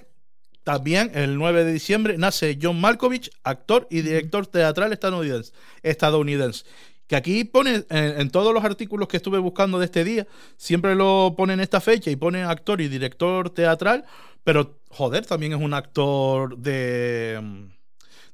también 0.63 1.11
el 1.15 1.37
9 1.37 1.65
de 1.65 1.73
diciembre, 1.73 2.17
nace 2.19 2.59
John 2.61 2.81
Malkovich, 2.81 3.31
actor 3.43 3.87
y 3.91 4.01
director 4.01 4.47
teatral 4.47 4.93
estadounidense. 4.93 5.53
estadounidense. 5.83 6.65
Que 7.07 7.17
aquí 7.17 7.45
pone, 7.45 7.85
en, 7.91 8.21
en 8.21 8.31
todos 8.31 8.55
los 8.55 8.65
artículos 8.65 9.09
que 9.09 9.19
estuve 9.19 9.39
buscando 9.39 9.79
de 9.79 9.85
este 9.85 10.05
día, 10.05 10.27
siempre 10.57 10.95
lo 10.95 11.35
ponen 11.37 11.61
esta 11.61 11.81
fecha 11.83 12.11
y 12.11 12.17
pone 12.17 12.43
actor 12.43 12.81
y 12.81 12.89
director 12.89 13.51
teatral, 13.51 14.05
pero 14.43 14.81
joder, 14.89 15.27
también 15.27 15.53
es 15.53 15.61
un 15.61 15.75
actor 15.75 16.57
de, 16.57 17.39
mm, 17.43 17.65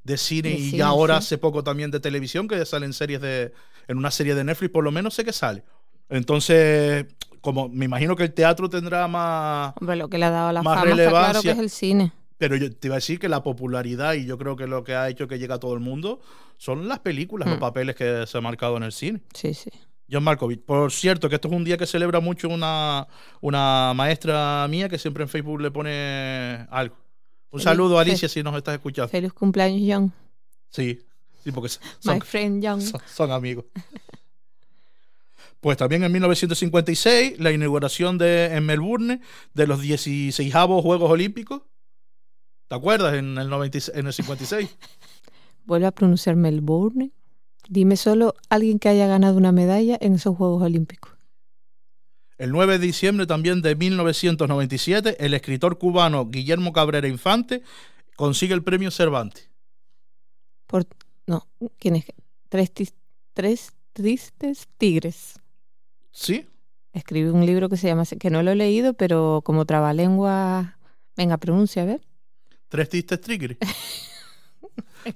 de 0.05 0.17
cine 0.17 0.49
De 0.51 0.55
y 0.57 0.71
cine, 0.71 0.83
ahora 0.83 1.15
sí. 1.21 1.27
hace 1.27 1.39
poco 1.39 1.63
también 1.65 1.91
de 1.91 2.01
televisión, 2.01 2.49
que 2.49 2.65
sale 2.65 2.87
en 2.87 2.93
series 2.93 3.21
de, 3.21 3.53
en 3.89 3.99
una 3.99 4.11
serie 4.11 4.35
de 4.35 4.45
Netflix, 4.45 4.71
por 4.73 4.85
lo 4.85 4.91
menos 4.91 5.15
sé 5.15 5.25
que 5.25 5.33
sale. 5.33 5.63
Entonces, 6.09 7.07
como 7.41 7.69
me 7.69 7.85
imagino 7.87 8.17
que 8.17 8.25
el 8.25 8.33
teatro 8.35 8.69
tendrá 8.69 9.07
más, 9.09 9.73
Hombre, 9.81 9.97
lo 9.97 10.09
que 10.09 10.19
le 10.19 10.27
ha 10.27 10.31
dado 10.31 10.53
la 10.53 10.63
Más 10.63 10.79
fama 10.81 10.91
está 10.91 11.09
claro 11.11 11.43
que 11.43 11.49
relevancia. 11.49 11.53
es 11.53 11.59
el 11.59 11.71
cine. 11.71 12.13
pero 12.37 12.57
yo 12.57 12.71
te 12.75 12.89
iba 12.89 12.95
a 12.95 12.99
decir 12.99 13.19
que 13.19 13.29
la 13.29 13.43
popularidad 13.43 14.15
y 14.15 14.27
yo 14.27 14.37
creo 14.39 14.57
que 14.57 14.67
lo 14.67 14.83
que 14.85 14.95
ha 14.95 15.09
hecho 15.09 15.29
que 15.29 15.39
llegue 15.39 15.53
a 15.53 15.59
todo 15.59 15.75
el 15.75 15.81
mundo 15.81 16.21
son 16.57 16.89
las 16.89 16.99
películas, 17.01 17.49
los 17.49 17.57
Mm. 17.59 17.61
papeles 17.61 17.97
que 17.97 18.27
se 18.27 18.37
han 18.39 18.45
marcado 18.45 18.77
en 18.77 18.83
el 18.83 18.93
cine. 18.93 19.21
Sí, 19.35 19.55
sí. 19.55 19.71
John 20.13 20.25
Malkovich. 20.25 20.61
Por 20.65 20.91
cierto, 20.91 21.29
que 21.29 21.37
esto 21.37 21.47
es 21.49 21.55
un 21.55 21.63
día 21.63 21.77
que 21.77 21.87
celebra 21.87 22.19
mucho 22.19 22.49
una, 22.49 23.07
una 23.41 23.93
maestra 23.95 24.67
mía 24.69 24.89
que 24.89 24.99
siempre 24.99 25.23
en 25.23 25.29
Facebook 25.29 25.61
le 25.61 25.71
pone 25.71 26.67
algo. 26.71 26.97
Un 27.53 27.59
Feliz- 27.61 27.65
saludo, 27.65 27.97
fe- 27.97 28.01
Alicia, 28.03 28.29
si 28.29 28.43
nos 28.43 28.57
estás 28.57 28.75
escuchando. 28.75 29.09
Feliz 29.09 29.33
cumpleaños, 29.33 29.83
John. 29.87 30.13
Sí, 30.71 31.01
sí, 31.43 31.51
porque 31.53 31.69
son, 31.69 31.81
My 32.15 32.21
friend 32.21 32.65
John. 32.65 32.81
son, 32.81 33.01
son 33.13 33.31
amigos. 33.33 33.65
Pues 35.61 35.77
también 35.77 36.03
en 36.05 36.13
1956, 36.13 37.39
la 37.39 37.51
inauguración 37.53 38.17
de, 38.17 38.47
en 38.55 38.65
Melbourne 38.65 39.21
de 39.53 39.67
los 39.67 39.81
16 39.83 40.53
Juegos 40.55 41.11
Olímpicos. 41.11 41.63
¿Te 42.69 42.77
acuerdas? 42.77 43.15
En 43.15 43.37
el, 43.37 43.51
96 43.51 43.97
en 43.99 44.07
el 44.07 44.13
56. 44.13 44.69
Vuelve 45.67 45.87
a 45.87 45.91
pronunciar 45.93 46.37
Melbourne. 46.37 47.11
Dime 47.69 47.97
solo 47.97 48.35
alguien 48.49 48.79
que 48.79 48.89
haya 48.89 49.07
ganado 49.07 49.37
una 49.37 49.53
medalla 49.53 49.99
en 50.01 50.15
esos 50.15 50.37
Juegos 50.37 50.63
Olímpicos. 50.63 51.13
El 52.41 52.53
9 52.53 52.79
de 52.79 52.87
diciembre 52.87 53.27
también 53.27 53.61
de 53.61 53.77
1997, 53.77 55.27
el 55.27 55.35
escritor 55.35 55.77
cubano 55.77 56.25
Guillermo 56.25 56.73
Cabrera 56.73 57.07
Infante 57.07 57.63
consigue 58.17 58.55
el 58.55 58.63
premio 58.63 58.91
Cervantes. 58.91 59.51
Por, 60.67 60.87
no, 61.27 61.47
¿quién 61.79 61.97
es? 61.97 62.07
Tres, 62.49 62.73
tis- 62.73 62.95
tres 63.35 63.73
tristes 63.93 64.67
tigres. 64.79 65.35
¿Sí? 66.13 66.47
Escribe 66.95 67.31
un 67.31 67.45
libro 67.45 67.69
que 67.69 67.77
se 67.77 67.89
llama, 67.89 68.05
que 68.07 68.31
no 68.31 68.43
lo 68.43 68.53
he 68.53 68.57
leído, 68.57 68.95
pero 68.95 69.43
como 69.45 69.67
trabalengua. 69.67 70.79
Venga, 71.19 71.37
pronuncia, 71.37 71.83
a 71.83 71.85
ver. 71.85 72.01
Tres 72.71 72.89
tristes 72.89 73.21
tigres. 73.21 73.59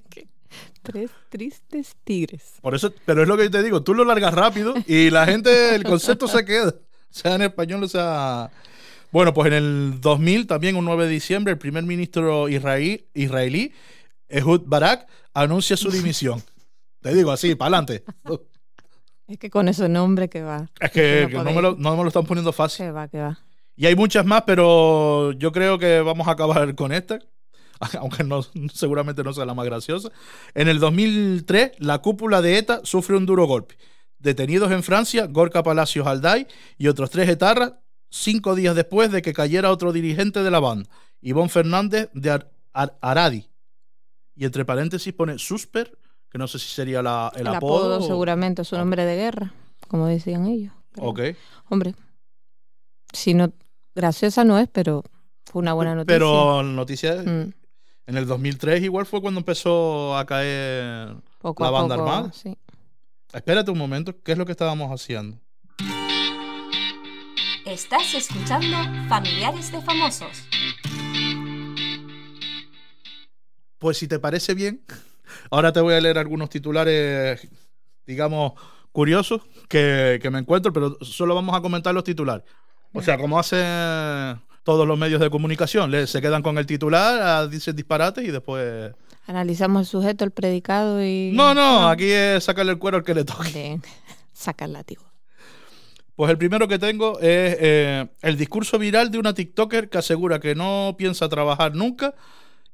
Tres 0.82 1.10
tristes 1.30 1.96
tigres. 2.04 2.56
Por 2.60 2.74
eso, 2.74 2.92
pero 3.06 3.22
es 3.22 3.28
lo 3.28 3.38
que 3.38 3.48
te 3.48 3.62
digo, 3.62 3.82
tú 3.82 3.94
lo 3.94 4.04
largas 4.04 4.34
rápido 4.34 4.74
y 4.86 5.08
la 5.08 5.24
gente, 5.24 5.74
el 5.74 5.84
concepto 5.84 6.28
se 6.28 6.44
queda, 6.44 6.74
sea 7.14 7.34
en 7.36 7.42
español 7.42 7.82
o 7.84 7.88
sea... 7.88 8.50
Bueno, 9.12 9.32
pues 9.32 9.46
en 9.46 9.52
el 9.52 10.00
2000, 10.00 10.48
también 10.48 10.74
un 10.74 10.84
9 10.84 11.04
de 11.04 11.10
diciembre, 11.10 11.52
el 11.52 11.58
primer 11.58 11.84
ministro 11.84 12.48
israelí, 12.48 13.06
israelí 13.14 13.72
Ehud 14.28 14.62
Barak, 14.66 15.06
anuncia 15.32 15.76
su 15.76 15.88
dimisión. 15.88 16.42
Te 17.00 17.14
digo 17.14 17.30
así, 17.30 17.54
para 17.54 17.76
adelante. 17.76 18.02
Es 19.28 19.38
que 19.38 19.50
con 19.50 19.68
ese 19.68 19.88
nombre 19.88 20.28
que 20.28 20.42
va. 20.42 20.68
Es 20.80 20.90
que, 20.90 21.22
no 21.22 21.28
que 21.28 21.34
no, 21.34 21.38
podéis. 21.42 21.56
me 21.56 21.62
lo, 21.62 21.76
no 21.76 21.96
me 21.96 22.02
lo 22.02 22.08
están 22.08 22.26
poniendo 22.26 22.52
fácil. 22.52 22.86
Que 22.86 22.90
va, 22.90 23.06
que 23.06 23.20
va. 23.20 23.38
Y 23.76 23.86
hay 23.86 23.94
muchas 23.94 24.26
más, 24.26 24.42
pero 24.46 25.30
yo 25.32 25.52
creo 25.52 25.78
que 25.78 26.00
vamos 26.00 26.26
a 26.26 26.32
acabar 26.32 26.74
con 26.74 26.90
esta. 26.90 27.20
Aunque 28.00 28.24
no, 28.24 28.42
seguramente 28.72 29.22
no 29.22 29.32
sea 29.32 29.44
la 29.44 29.54
más 29.54 29.66
graciosa. 29.66 30.10
En 30.54 30.68
el 30.68 30.80
2003, 30.80 31.72
la 31.78 31.98
cúpula 31.98 32.42
de 32.42 32.58
ETA 32.58 32.80
sufre 32.84 33.16
un 33.16 33.26
duro 33.26 33.46
golpe. 33.46 33.76
Detenidos 34.28 34.72
en 34.72 34.82
Francia, 34.82 35.26
Gorka 35.26 35.62
Palacios 35.62 36.06
Alday 36.06 36.46
y 36.78 36.88
otros 36.88 37.10
tres 37.10 37.28
etarras, 37.28 37.74
cinco 38.08 38.54
días 38.54 38.74
después 38.74 39.12
de 39.12 39.20
que 39.20 39.34
cayera 39.34 39.70
otro 39.70 39.92
dirigente 39.92 40.42
de 40.42 40.50
la 40.50 40.60
banda, 40.60 40.88
Ivonne 41.20 41.50
Fernández 41.50 42.08
de 42.14 42.30
Ar- 42.30 42.50
Ar- 42.72 42.96
Aradi. 43.02 43.46
Y 44.34 44.46
entre 44.46 44.64
paréntesis 44.64 45.12
pone 45.12 45.38
Susper, 45.38 45.96
que 46.30 46.38
no 46.38 46.48
sé 46.48 46.58
si 46.58 46.68
sería 46.68 47.02
la- 47.02 47.30
el, 47.34 47.42
El, 47.42 47.48
apodo. 47.48 47.76
apodo, 47.94 47.98
o- 47.98 48.06
seguramente 48.06 48.62
es 48.62 48.72
un 48.72 48.78
nombre 48.78 49.04
de 49.04 49.14
guerra, 49.14 49.52
como 49.88 50.06
decían 50.06 50.46
ellos. 50.46 50.72
Pero, 50.92 51.06
Ok. 51.08 51.20
Hombre, 51.68 51.94
si 53.12 53.34
no, 53.34 53.52
graciosa 53.94 54.42
no 54.42 54.58
es, 54.58 54.68
pero 54.72 55.04
fue 55.44 55.60
una 55.60 55.74
buena 55.74 55.94
noticia. 55.94 56.14
Pero 56.14 56.62
noticia 56.62 57.14
Mm. 57.22 57.52
En 58.06 58.16
el 58.18 58.26
2003 58.26 58.82
igual 58.82 59.04
fue 59.06 59.20
cuando 59.20 59.40
empezó 59.40 60.16
a 60.16 60.24
caer 60.26 61.14
Poco 61.40 61.62
la 61.62 61.68
a 61.68 61.72
banda 61.72 61.96
poco, 61.96 62.08
armada. 62.10 62.32
sí. 62.32 62.56
Espérate 63.34 63.72
un 63.72 63.78
momento, 63.78 64.14
¿qué 64.22 64.30
es 64.30 64.38
lo 64.38 64.46
que 64.46 64.52
estábamos 64.52 64.92
haciendo? 64.92 65.40
Estás 67.66 68.14
escuchando 68.14 68.76
Familiares 69.08 69.72
de 69.72 69.82
Famosos. 69.82 70.44
Pues 73.78 73.98
si 73.98 74.06
te 74.06 74.20
parece 74.20 74.54
bien, 74.54 74.84
ahora 75.50 75.72
te 75.72 75.80
voy 75.80 75.94
a 75.94 76.00
leer 76.00 76.16
algunos 76.16 76.48
titulares, 76.48 77.48
digamos, 78.06 78.52
curiosos 78.92 79.42
que, 79.68 80.20
que 80.22 80.30
me 80.30 80.38
encuentro, 80.38 80.72
pero 80.72 80.96
solo 81.00 81.34
vamos 81.34 81.56
a 81.56 81.60
comentar 81.60 81.92
los 81.92 82.04
titulares. 82.04 82.44
O 82.92 83.02
sea, 83.02 83.18
como 83.18 83.40
hacen 83.40 84.40
todos 84.62 84.86
los 84.86 84.96
medios 84.96 85.20
de 85.20 85.28
comunicación, 85.28 85.92
se 86.06 86.22
quedan 86.22 86.42
con 86.42 86.56
el 86.56 86.66
titular, 86.66 87.20
ah, 87.20 87.46
dicen 87.48 87.74
disparates 87.74 88.24
y 88.24 88.30
después... 88.30 88.92
Analizamos 89.26 89.80
el 89.82 89.86
sujeto, 89.86 90.24
el 90.24 90.30
predicado 90.30 91.02
y. 91.04 91.32
No, 91.34 91.54
no, 91.54 91.88
aquí 91.88 92.04
es 92.10 92.44
sacarle 92.44 92.72
el 92.72 92.78
cuero 92.78 92.98
al 92.98 93.04
que 93.04 93.14
le 93.14 93.24
toque. 93.24 93.50
Bien. 93.50 93.82
Saca 94.32 94.64
el 94.66 94.72
látigo. 94.74 95.02
Pues 96.16 96.30
el 96.30 96.38
primero 96.38 96.68
que 96.68 96.78
tengo 96.78 97.18
es 97.18 97.56
eh, 97.60 98.06
el 98.22 98.36
discurso 98.36 98.78
viral 98.78 99.10
de 99.10 99.18
una 99.18 99.34
TikToker 99.34 99.88
que 99.88 99.98
asegura 99.98 100.38
que 100.38 100.54
no 100.54 100.94
piensa 100.96 101.28
trabajar 101.28 101.74
nunca 101.74 102.14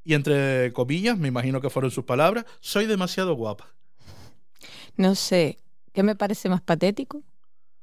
y 0.04 0.12
entre 0.14 0.72
comillas, 0.74 1.16
me 1.16 1.28
imagino 1.28 1.60
que 1.60 1.70
fueron 1.70 1.90
sus 1.90 2.04
palabras, 2.04 2.44
soy 2.60 2.84
demasiado 2.86 3.34
guapa. 3.34 3.68
No 4.96 5.14
sé, 5.14 5.58
¿qué 5.94 6.02
me 6.02 6.16
parece 6.16 6.48
más 6.50 6.60
patético? 6.60 7.22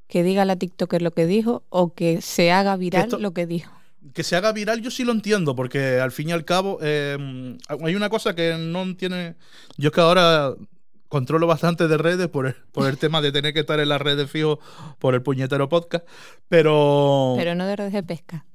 Que 0.08 0.22
diga 0.24 0.46
la 0.46 0.56
TikToker 0.58 1.02
lo 1.02 1.12
que 1.12 1.26
dijo 1.26 1.64
o 1.70 1.94
que 1.94 2.22
se 2.22 2.52
haga 2.52 2.76
viral 2.76 3.04
esto- 3.06 3.20
lo 3.20 3.34
que 3.34 3.48
dijo. 3.48 3.72
Que 4.14 4.24
se 4.24 4.36
haga 4.36 4.52
viral 4.52 4.82
yo 4.82 4.92
sí 4.92 5.04
lo 5.04 5.12
entiendo, 5.12 5.56
porque 5.56 6.00
al 6.00 6.12
fin 6.12 6.30
y 6.30 6.32
al 6.32 6.46
cabo 6.46 6.80
eh, 6.82 7.58
hay 7.84 7.96
una 7.96 8.10
cosa 8.10 8.36
que 8.36 8.56
no 8.58 8.96
tiene... 8.96 9.36
Yo 9.78 9.90
es 9.90 9.94
que 9.94 10.02
ahora 10.02 10.54
controlo 11.08 11.48
bastante 11.48 11.88
de 11.88 11.98
redes 11.98 12.28
por 12.28 12.48
el, 12.48 12.56
por 12.72 12.88
el 12.88 12.98
tema 12.98 13.22
de 13.22 13.32
tener 13.32 13.54
que 13.54 13.62
estar 13.62 13.80
en 13.80 13.90
las 13.90 14.02
redes 14.02 14.30
fijo 14.30 14.60
por 15.00 15.14
el 15.14 15.22
puñetero 15.22 15.70
podcast, 15.70 16.08
pero... 16.48 17.36
Pero 17.38 17.56
no 17.56 17.66
de 17.66 17.76
redes 17.76 17.94
de 17.94 18.04
pesca. 18.04 18.46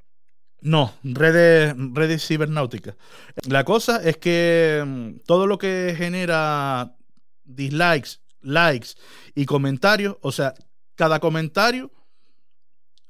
No, 0.61 0.95
redes, 1.03 1.75
redes 1.93 2.27
cibernáuticas. 2.27 2.95
La 3.49 3.65
cosa 3.65 4.01
es 4.03 4.17
que 4.19 4.83
mm, 4.87 5.25
todo 5.27 5.47
lo 5.47 5.59
que 5.59 5.95
genera 5.97 6.95
dislikes, 7.45 8.21
likes 8.41 8.91
y 9.35 9.45
comentarios, 9.45 10.17
o 10.21 10.31
sea, 10.31 10.55
cada 10.95 11.19
comentario 11.19 11.91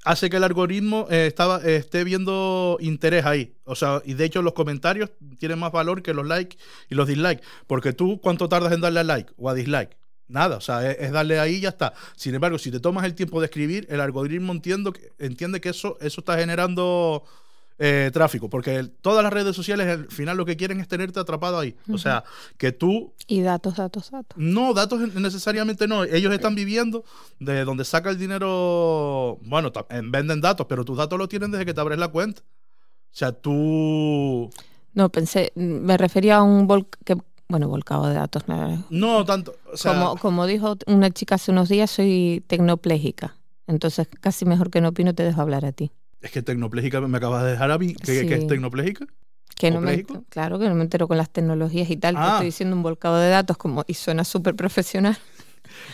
hace 0.05 0.31
que 0.31 0.37
el 0.37 0.45
algoritmo 0.45 1.07
eh, 1.11 1.27
estaba, 1.27 1.63
eh, 1.65 1.77
esté 1.77 2.05
viendo 2.05 2.77
interés 2.81 3.25
ahí. 3.25 3.55
O 3.65 3.75
sea, 3.75 4.03
y 4.05 4.15
de 4.15 4.25
hecho 4.25 4.43
los 4.43 4.53
comentarios 4.53 5.11
tienen 5.39 5.59
más 5.59 5.73
valor 5.73 6.03
que 6.03 6.15
los 6.15 6.27
likes 6.27 6.57
y 6.89 6.95
los 6.95 7.09
dislikes. 7.09 7.43
Porque 7.67 7.93
tú, 7.93 8.21
¿cuánto 8.21 8.49
tardas 8.49 8.73
en 8.73 8.81
darle 8.81 9.01
a 9.01 9.05
like 9.05 9.33
o 9.37 9.49
a 9.49 9.55
dislike? 9.55 9.97
Nada, 10.29 10.57
o 10.57 10.61
sea, 10.61 10.91
es, 10.91 10.99
es 10.99 11.13
darle 11.13 11.39
ahí 11.39 11.57
y 11.57 11.61
ya 11.61 11.71
está. 11.71 11.93
Sin 12.17 12.35
embargo, 12.35 12.59
si 12.59 12.71
te 12.71 12.81
tomas 12.81 13.05
el 13.05 13.15
tiempo 13.15 13.41
de 13.41 13.47
escribir, 13.47 13.87
el 13.91 14.01
algoritmo 14.01 14.53
entiendo 14.53 14.93
que, 14.93 15.13
entiende 15.19 15.61
que 15.61 15.69
eso, 15.69 15.99
eso 16.01 16.21
está 16.21 16.39
generando 16.39 17.25
eh, 17.79 18.11
tráfico, 18.13 18.49
porque 18.51 18.77
el- 18.77 18.91
todas 18.91 19.23
las 19.25 19.33
redes 19.33 19.57
sociales 19.57 19.87
al 19.89 20.07
final 20.09 20.37
lo 20.37 20.45
que 20.45 20.57
quieren 20.57 20.79
es 20.81 20.89
tenerte 20.89 21.19
atrapado 21.21 21.59
ahí. 21.59 21.77
O 21.93 21.99
sea, 21.99 22.23
que 22.59 22.73
tú 22.73 23.13
Y 23.27 23.41
datos, 23.43 23.77
datos, 23.77 24.11
datos. 24.11 24.37
no, 24.39 24.73
datos 24.75 25.01
necesariamente 25.15 25.89
no. 25.89 26.05
Ellos 26.05 26.33
están 26.33 26.55
viviendo 26.55 27.05
de 27.41 27.65
donde 27.65 27.85
saca 27.85 28.11
el 28.11 28.19
dinero. 28.19 29.39
Bueno, 29.43 29.73
eh, 29.91 30.01
venden 30.05 30.41
datos, 30.41 30.67
pero 30.69 30.85
tus 30.85 30.97
datos 30.99 31.19
los 31.19 31.29
tienen 31.29 31.51
desde 31.51 31.67
que 31.67 31.75
te 31.75 31.81
abres 31.81 31.99
la 31.99 32.09
cuenta. 32.09 32.43
O 32.43 33.15
sea, 33.15 33.33
tú. 33.33 34.51
No, 34.95 35.09
pensé, 35.11 35.53
me 35.55 35.97
refería 35.97 36.37
a 36.37 36.43
un 36.43 36.67
vol 36.67 36.87
que, 37.05 37.17
bueno, 37.49 37.69
volcado 37.69 38.07
de 38.07 38.15
datos. 38.15 38.47
no, 38.49 38.85
No 38.91 39.25
tanto. 39.25 39.55
O 39.73 39.77
sea, 39.77 39.93
como, 39.95 40.17
como 40.17 40.47
dijo 40.47 40.77
una 40.87 41.11
chica 41.11 41.35
hace 41.37 41.51
unos 41.51 41.69
días, 41.69 41.91
soy 41.91 42.43
tecnoplégica. 42.47 43.37
Entonces, 43.67 44.09
casi 44.21 44.45
mejor 44.45 44.71
que 44.71 44.81
no 44.81 44.89
opino, 44.91 45.15
te 45.15 45.23
dejo 45.23 45.41
hablar 45.41 45.65
a 45.65 45.73
ti. 45.73 45.91
Es 46.23 46.31
que 46.31 46.43
tecnopléjica 46.43 47.01
me 47.01 47.17
acabas 47.19 47.45
de 47.45 47.51
dejar 47.53 47.71
a 47.71 47.79
mí. 47.79 47.95
¿Qué, 47.95 48.27
qué 48.27 48.35
es 48.35 48.47
tecnopléjica? 48.47 49.07
Que 49.57 49.71
no 49.71 49.81
me, 49.81 50.05
claro, 50.29 50.59
que 50.59 50.69
no 50.69 50.75
me 50.75 50.83
entero 50.83 51.07
con 51.07 51.17
las 51.19 51.31
tecnologías 51.31 51.89
y 51.91 51.97
tal. 51.97 52.15
te 52.15 52.21
Ah. 52.21 52.31
estoy 52.33 52.47
diciendo 52.47 52.75
un 52.75 52.83
volcado 52.83 53.19
de 53.19 53.29
datos 53.29 53.57
como 53.57 53.85
y 53.87 53.95
suena 53.95 54.25
súper 54.25 54.55
profesional. 54.57 55.17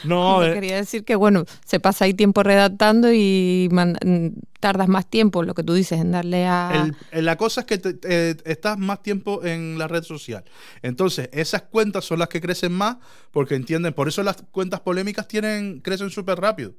No, 0.05 0.43
eh, 0.45 0.55
quería 0.55 0.77
decir 0.77 1.05
que, 1.05 1.15
bueno, 1.15 1.45
se 1.65 1.79
pasa 1.79 2.05
ahí 2.05 2.15
tiempo 2.15 2.43
redactando 2.43 3.13
y 3.13 3.69
manda- 3.71 4.01
mm, 4.05 4.29
tardas 4.61 4.89
más 4.89 5.09
tiempo, 5.09 5.45
lo 5.45 5.55
que 5.55 5.63
tú 5.63 5.73
dices, 5.73 6.01
en 6.01 6.11
darle 6.11 6.47
a... 6.47 6.91
el- 7.13 7.25
la 7.25 7.37
cosa 7.37 7.61
es 7.61 7.67
que 7.67 7.79
te- 7.79 7.99
eh, 8.03 8.37
estás 8.45 8.77
más 8.79 9.03
tiempo 9.03 9.45
en 9.45 9.79
la 9.79 9.87
red 9.87 10.03
social. 10.03 10.45
Entonces, 10.83 11.29
esas 11.33 11.63
cuentas 11.63 12.05
son 12.05 12.19
las 12.19 12.29
que 12.29 12.41
crecen 12.41 12.73
más 12.73 12.97
porque 13.31 13.55
entienden. 13.55 13.93
Por 13.93 14.09
eso 14.09 14.23
las 14.25 14.43
cuentas 14.51 14.81
polémicas 14.81 15.29
tienen, 15.29 15.81
crecen 15.81 16.11
súper 16.11 16.41
rápido. 16.41 16.73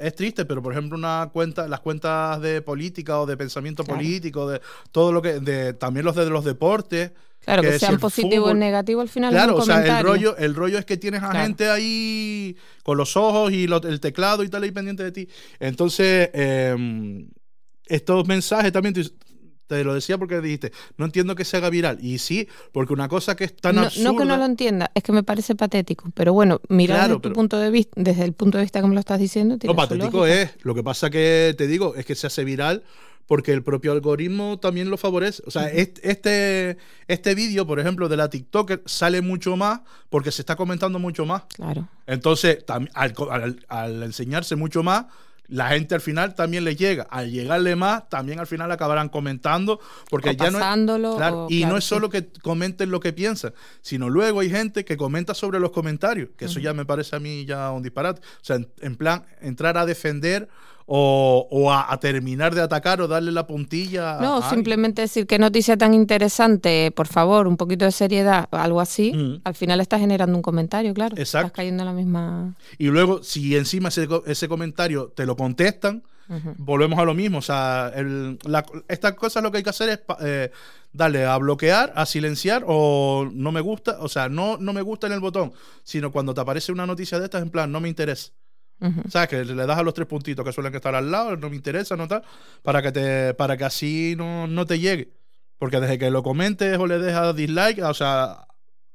Es 0.00 0.14
triste, 0.14 0.44
pero 0.46 0.62
por 0.62 0.72
ejemplo, 0.72 0.96
una 0.96 1.28
cuenta, 1.32 1.68
las 1.68 1.80
cuentas 1.80 2.40
de 2.40 2.62
política 2.62 3.20
o 3.20 3.26
de 3.26 3.36
pensamiento 3.36 3.84
Claro. 3.84 3.98
político, 3.98 4.48
de 4.48 4.60
todo 4.92 5.12
lo 5.12 5.20
que, 5.22 5.40
de 5.40 5.74
también 5.74 6.04
los 6.06 6.16
de 6.16 6.28
los 6.30 6.44
deportes. 6.44 7.12
claro, 7.44 7.62
que, 7.62 7.72
si 7.74 7.78
sean 7.80 7.94
el 7.94 8.00
positivo 8.00 8.46
o 8.46 8.48
fútbol- 8.50 8.58
negativo 8.58 9.00
al 9.00 9.08
final. 9.08 9.30
Claro, 9.32 9.56
o 9.56 9.62
sea, 9.62 9.98
el 9.98 10.04
rollo, 10.04 10.36
el 10.36 10.54
rollo 10.54 10.78
es 10.78 10.84
que 10.84 10.96
tienes 10.96 11.22
a 11.22 11.30
Claro. 11.30 11.44
gente 11.46 11.68
ahí 11.70 12.56
con 12.82 12.96
los 12.98 13.16
ojos 13.16 13.52
y 13.52 13.66
lo- 13.66 13.82
el 13.82 13.98
teclado 14.00 14.42
y 14.42 14.48
tal 14.48 14.62
ahí 14.62 14.70
pendiente 14.72 15.02
de 15.04 15.12
ti. 15.12 15.28
Entonces, 15.58 16.30
eh, 16.32 17.26
estos 17.86 18.26
mensajes 18.26 18.72
también 18.72 18.94
te, 19.70 19.84
lo 19.84 19.94
decía 19.94 20.18
porque 20.18 20.40
dijiste, 20.40 20.72
no 20.98 21.04
entiendo 21.04 21.34
que 21.36 21.44
se 21.44 21.56
haga 21.56 21.70
viral. 21.70 21.98
Y 22.02 22.18
sí, 22.18 22.48
porque 22.72 22.92
una 22.92 23.08
cosa 23.08 23.36
que 23.36 23.44
es 23.44 23.54
tan 23.56 23.76
no, 23.76 23.82
absurda. 23.82 24.10
no 24.12 24.18
que 24.18 24.24
no 24.24 24.36
lo 24.36 24.44
entienda, 24.44 24.90
es 24.94 25.02
que 25.02 25.12
me 25.12 25.22
parece 25.22 25.54
patético. 25.54 26.10
Pero 26.14 26.32
bueno, 26.32 26.60
mira 26.68 26.96
Claro, 26.96 27.20
desde 27.22 27.30
punto 27.34 27.58
de 27.58 27.70
vista, 27.70 27.92
desde 27.96 28.24
el 28.24 28.32
punto 28.32 28.58
de 28.58 28.64
vista 28.64 28.80
que 28.80 28.88
me 28.88 28.94
lo 28.94 29.00
estás 29.00 29.20
diciendo, 29.20 29.56
tiene 29.58 29.72
No, 29.72 29.76
patético 29.76 30.26
es. 30.26 30.50
Lo 30.62 30.74
que 30.74 30.82
pasa 30.82 31.08
que 31.08 31.54
te 31.56 31.66
digo 31.66 31.94
es 31.94 32.04
que 32.04 32.14
se 32.14 32.26
hace 32.26 32.44
viral 32.44 32.82
porque 33.26 33.52
el 33.52 33.62
propio 33.62 33.92
algoritmo 33.92 34.58
también 34.58 34.90
lo 34.90 34.96
favorece. 34.96 35.40
O 35.46 35.52
sea, 35.52 35.70
est- 35.70 36.00
este, 36.02 36.76
este 37.06 37.36
vídeo, 37.36 37.64
por 37.64 37.78
ejemplo, 37.78 38.08
de 38.08 38.16
la 38.16 38.28
TikToker 38.28 38.82
sale 38.86 39.22
mucho 39.22 39.56
más 39.56 39.82
porque 40.08 40.32
se 40.32 40.42
está 40.42 40.56
comentando 40.56 40.98
mucho 40.98 41.24
más. 41.26 41.44
Claro. 41.54 41.88
Entonces, 42.08 42.64
al 43.68 44.02
enseñarse 44.02 44.56
mucho 44.56 44.82
más, 44.82 45.06
la 45.50 45.68
gente 45.68 45.94
al 45.94 46.00
final 46.00 46.34
también 46.34 46.64
le 46.64 46.76
llega. 46.76 47.06
Al 47.10 47.30
llegarle 47.30 47.76
más, 47.76 48.08
también 48.08 48.38
al 48.38 48.46
final 48.46 48.70
acabarán 48.72 49.08
comentando, 49.08 49.80
porque 50.08 50.30
O 50.30 50.32
ya 50.32 50.44
no 50.44 50.58
es, 50.58 50.64
pasándolo, 50.64 51.16
claro, 51.16 51.44
o- 51.44 51.46
y 51.50 51.58
claro, 51.58 51.72
no 51.72 51.78
es 51.78 51.84
sí. 51.84 51.88
solo 51.90 52.08
que 52.08 52.28
comenten 52.42 52.90
lo 52.90 53.00
que 53.00 53.12
piensan, 53.12 53.52
sino 53.82 54.08
luego 54.08 54.40
hay 54.40 54.50
gente 54.50 54.84
que 54.84 54.96
comenta 54.96 55.34
sobre 55.34 55.60
los 55.60 55.70
comentarios, 55.72 56.30
que 56.36 56.46
eso 56.46 56.60
ya 56.60 56.72
me 56.72 56.86
parece 56.86 57.16
a 57.16 57.20
mí 57.20 57.44
ya 57.44 57.70
un 57.72 57.82
disparate. 57.82 58.20
O 58.20 58.44
sea, 58.44 58.56
en, 58.56 58.68
en 58.80 58.96
plan, 58.96 59.24
entrar 59.40 59.76
a 59.76 59.84
defender 59.86 60.48
o, 60.92 61.46
o 61.52 61.70
a, 61.70 61.92
a 61.92 62.00
terminar 62.00 62.52
de 62.52 62.60
atacar 62.62 63.00
o 63.00 63.06
darle 63.06 63.30
la 63.30 63.46
puntilla. 63.46 64.18
No, 64.20 64.42
simplemente 64.50 65.02
decir 65.02 65.24
qué 65.28 65.38
noticia 65.38 65.76
tan 65.76 65.94
interesante, 65.94 66.90
por 66.90 67.06
favor, 67.06 67.46
un 67.46 67.56
poquito 67.56 67.84
de 67.84 67.92
seriedad, 67.92 68.48
algo 68.50 68.80
así. 68.80 69.12
Mm. 69.12 69.40
Al 69.44 69.54
final 69.54 69.80
estás 69.80 70.00
generando 70.00 70.34
un 70.36 70.42
comentario, 70.42 70.92
claro. 70.92 71.16
Exacto. 71.16 71.46
Estás 71.46 71.56
cayendo 71.56 71.82
en 71.84 71.86
la 71.86 71.92
misma. 71.92 72.54
Y 72.76 72.86
luego, 72.88 73.22
si 73.22 73.56
encima 73.56 73.88
ese, 73.90 74.08
ese 74.26 74.48
comentario 74.48 75.12
te 75.14 75.26
lo 75.26 75.36
contestan, 75.36 76.02
volvemos 76.58 76.98
a 76.98 77.04
lo 77.04 77.14
mismo. 77.14 77.38
O 77.38 77.42
sea, 77.42 77.92
el- 77.94 78.38
la- 78.44 78.64
estas 78.88 79.14
cosas 79.14 79.42
lo 79.44 79.50
que 79.50 79.58
hay 79.58 79.62
que 79.64 79.70
hacer 79.70 79.88
es 79.90 80.00
eh, 80.20 80.50
darle 80.92 81.24
a 81.24 81.36
bloquear, 81.38 81.92
a 81.94 82.04
silenciar 82.06 82.64
o 82.66 83.28
no 83.32 83.52
me 83.52 83.60
gusta. 83.60 83.98
O 84.00 84.08
sea, 84.08 84.28
no, 84.28 84.56
no 84.56 84.72
me 84.72 84.82
gusta 84.82 85.06
en 85.06 85.12
el 85.12 85.20
botón, 85.20 85.52
sino 85.84 86.10
cuando 86.12 86.34
te 86.34 86.40
aparece 86.40 86.72
una 86.72 86.86
noticia 86.86 87.18
de 87.18 87.24
estas, 87.26 87.42
en 87.42 87.50
plan, 87.50 87.70
no 87.70 87.80
me 87.80 87.88
interesa. 87.88 88.30
¿Sabes? 89.08 89.28
Que 89.28 89.44
le 89.44 89.66
das 89.66 89.78
a 89.78 89.82
los 89.82 89.94
tres 89.94 90.06
puntitos 90.06 90.44
que 90.44 90.52
suelen 90.52 90.74
estar 90.74 90.94
al 90.94 91.10
lado, 91.10 91.36
no 91.36 91.50
me 91.50 91.56
interesa, 91.56 91.96
no 91.96 92.08
tal, 92.08 92.22
para 92.62 92.80
que, 92.82 92.92
te, 92.92 93.34
para 93.34 93.56
que 93.56 93.64
así 93.64 94.14
no, 94.16 94.46
no 94.46 94.64
te 94.66 94.78
llegue. 94.78 95.12
Porque 95.58 95.78
desde 95.80 95.98
que 95.98 96.10
lo 96.10 96.22
comentes 96.22 96.78
o 96.78 96.86
le 96.86 96.98
dejas 96.98 97.36
dislike, 97.36 97.82
o 97.82 97.92
sea, 97.94 98.46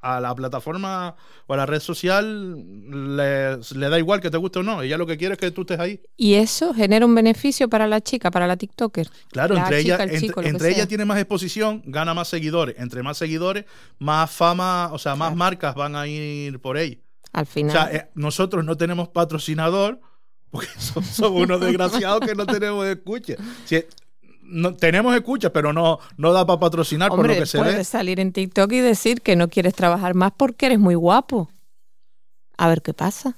a 0.02 0.20
la 0.20 0.34
plataforma 0.36 1.16
o 1.48 1.54
a 1.54 1.58
la 1.58 1.66
red 1.66 1.80
social 1.80 3.16
le, 3.18 3.58
le 3.58 3.90
da 3.90 3.98
igual 4.00 4.22
que 4.22 4.30
te 4.30 4.38
guste 4.38 4.60
o 4.60 4.64
no. 4.64 4.82
Ella 4.82 4.98
lo 4.98 5.06
que 5.08 5.18
quiere 5.18 5.34
es 5.34 5.40
que 5.40 5.52
tú 5.52 5.62
estés 5.62 5.80
ahí. 5.80 6.02
Y 6.18 6.36
eso 6.36 6.74
genera 6.74 7.06
un 7.06 7.14
beneficio 7.16 7.70
para 7.70 7.88
la 7.88 8.02
chica, 8.02 8.32
para 8.32 8.48
la 8.48 8.58
TikToker. 8.58 9.08
Claro, 9.32 9.56
La 9.56 9.62
entre 9.62 9.82
chica, 9.84 9.96
ella, 9.96 10.04
el 10.04 10.10
entre, 10.12 10.20
chico, 10.28 10.42
ella 10.42 10.88
tiene 10.88 11.06
más 11.06 11.18
exposición, 11.20 11.82
gana 11.86 12.14
más 12.14 12.28
seguidores. 12.28 12.76
Entre 12.78 13.02
más 13.04 13.18
seguidores, 13.18 13.66
más 14.00 14.30
fama, 14.32 14.90
o 14.92 14.98
sea, 14.98 15.16
más 15.16 15.30
Claro. 15.30 15.36
marcas 15.38 15.76
van 15.76 15.96
a 15.96 16.08
ir 16.08 16.60
por 16.60 16.78
ella. 16.78 16.98
Al 17.36 17.44
O 17.44 17.46
final. 17.46 17.72
sea, 17.72 17.94
eh, 17.94 18.10
nosotros 18.16 18.64
no 18.64 18.78
tenemos 18.78 19.10
patrocinador 19.10 20.00
porque 20.50 20.68
so- 20.78 21.02
somos 21.02 21.44
unos 21.44 21.60
desgraciados 21.60 22.22
que 22.22 22.34
no 22.34 22.46
tenemos 22.46 22.86
escucha. 22.88 23.36
Si- 23.66 23.84
no, 24.44 24.74
tenemos 24.76 25.14
escucha, 25.16 25.52
pero 25.52 25.74
no, 25.74 26.00
no 26.18 26.32
da 26.32 26.46
para 26.46 26.60
patrocinar 26.60 27.10
por 27.10 27.20
Hombre, 27.20 27.34
lo 27.36 27.42
que 27.42 27.46
se 27.46 27.58
puedes 27.58 27.76
ve. 27.76 27.84
salir 27.84 28.20
en 28.22 28.32
TikTok 28.32 28.72
y 28.72 28.80
decir 28.80 29.22
que 29.22 29.36
no 29.36 29.50
quieres 29.50 29.74
trabajar 29.74 30.14
más 30.14 30.32
porque 30.38 30.68
eres 30.68 30.80
muy 30.80 30.96
guapo. 30.96 31.50
A 32.58 32.70
ver 32.70 32.82
qué 32.82 32.94
pasa. 32.94 33.38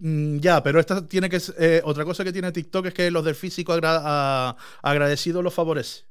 Mm, 0.00 0.38
ya, 0.38 0.60
pero 0.62 0.80
esta 0.80 1.06
tiene 1.06 1.28
que 1.30 1.40
eh, 1.58 1.82
otra 1.84 2.04
cosa 2.04 2.24
que 2.24 2.32
tiene 2.32 2.50
TikTok 2.50 2.86
es 2.86 2.94
que 2.94 3.10
los 3.12 3.24
del 3.24 3.34
físico 3.36 3.72
agra- 3.72 4.02
a- 4.04 4.56
agradecido 4.82 5.40
los 5.40 5.54
favorece. 5.54 6.04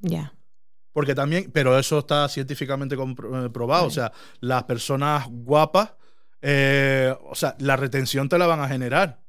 Ya. 0.00 0.34
Porque 0.92 1.14
también, 1.14 1.50
pero 1.52 1.78
eso 1.78 2.00
está 2.00 2.28
científicamente 2.28 2.98
compro- 2.98 3.46
eh. 3.46 3.86
O 3.86 3.90
sea, 3.90 4.12
las 4.40 4.64
personas 4.64 5.26
guapas, 5.30 5.92
eh, 6.42 7.14
o 7.28 7.34
sea, 7.34 7.54
la 7.58 7.76
retención 7.76 8.28
te 8.28 8.38
la 8.38 8.46
van 8.46 8.60
a 8.60 8.68
generar. 8.68 9.20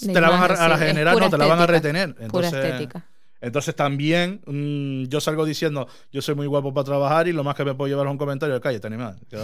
De 0.00 0.12
te 0.12 0.20
la 0.20 0.28
van 0.28 0.42
a, 0.50 0.68
la 0.68 0.78
sí, 0.78 0.84
generar, 0.86 1.14
pura 1.14 1.26
no, 1.26 1.30
te 1.30 1.38
la 1.38 1.46
van 1.46 1.60
a 1.60 1.66
retener. 1.66 2.14
Pura 2.14 2.24
Entonces, 2.48 2.52
estética. 2.64 3.06
entonces 3.40 3.76
también 3.76 4.40
mm, 4.44 5.04
yo 5.08 5.20
salgo 5.20 5.44
diciendo, 5.44 5.86
yo 6.10 6.20
soy 6.20 6.34
muy 6.34 6.46
guapo 6.48 6.74
para 6.74 6.84
trabajar 6.84 7.28
y 7.28 7.32
lo 7.32 7.44
más 7.44 7.54
que 7.54 7.64
me 7.64 7.74
puedo 7.74 7.88
llevar 7.88 8.06
es 8.06 8.10
un 8.12 8.18
comentario 8.18 8.54
de 8.56 8.60
cállate, 8.60 8.86
animal. 8.88 9.16
que 9.30 9.38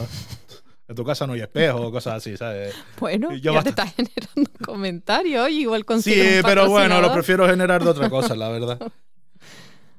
En 0.88 0.96
tu 0.96 1.04
casa 1.04 1.24
no 1.24 1.34
hay 1.34 1.40
espejo 1.42 1.82
o 1.86 1.92
cosas 1.92 2.14
así, 2.14 2.36
¿sabes? 2.36 2.74
Bueno, 2.98 3.32
yo 3.36 3.54
ya 3.54 3.62
te 3.62 3.68
estás 3.68 3.94
generando 3.94 4.30
un 4.34 4.64
comentario 4.64 5.48
y 5.48 5.60
igual 5.60 5.82
Sí, 5.82 5.86
consigues 5.86 6.36
un 6.44 6.50
pero 6.50 6.68
bueno, 6.68 7.00
lo 7.00 7.12
prefiero 7.12 7.46
generar 7.46 7.84
de 7.84 7.90
otra 7.90 8.10
cosa, 8.10 8.34
la 8.34 8.48
verdad. 8.48 8.78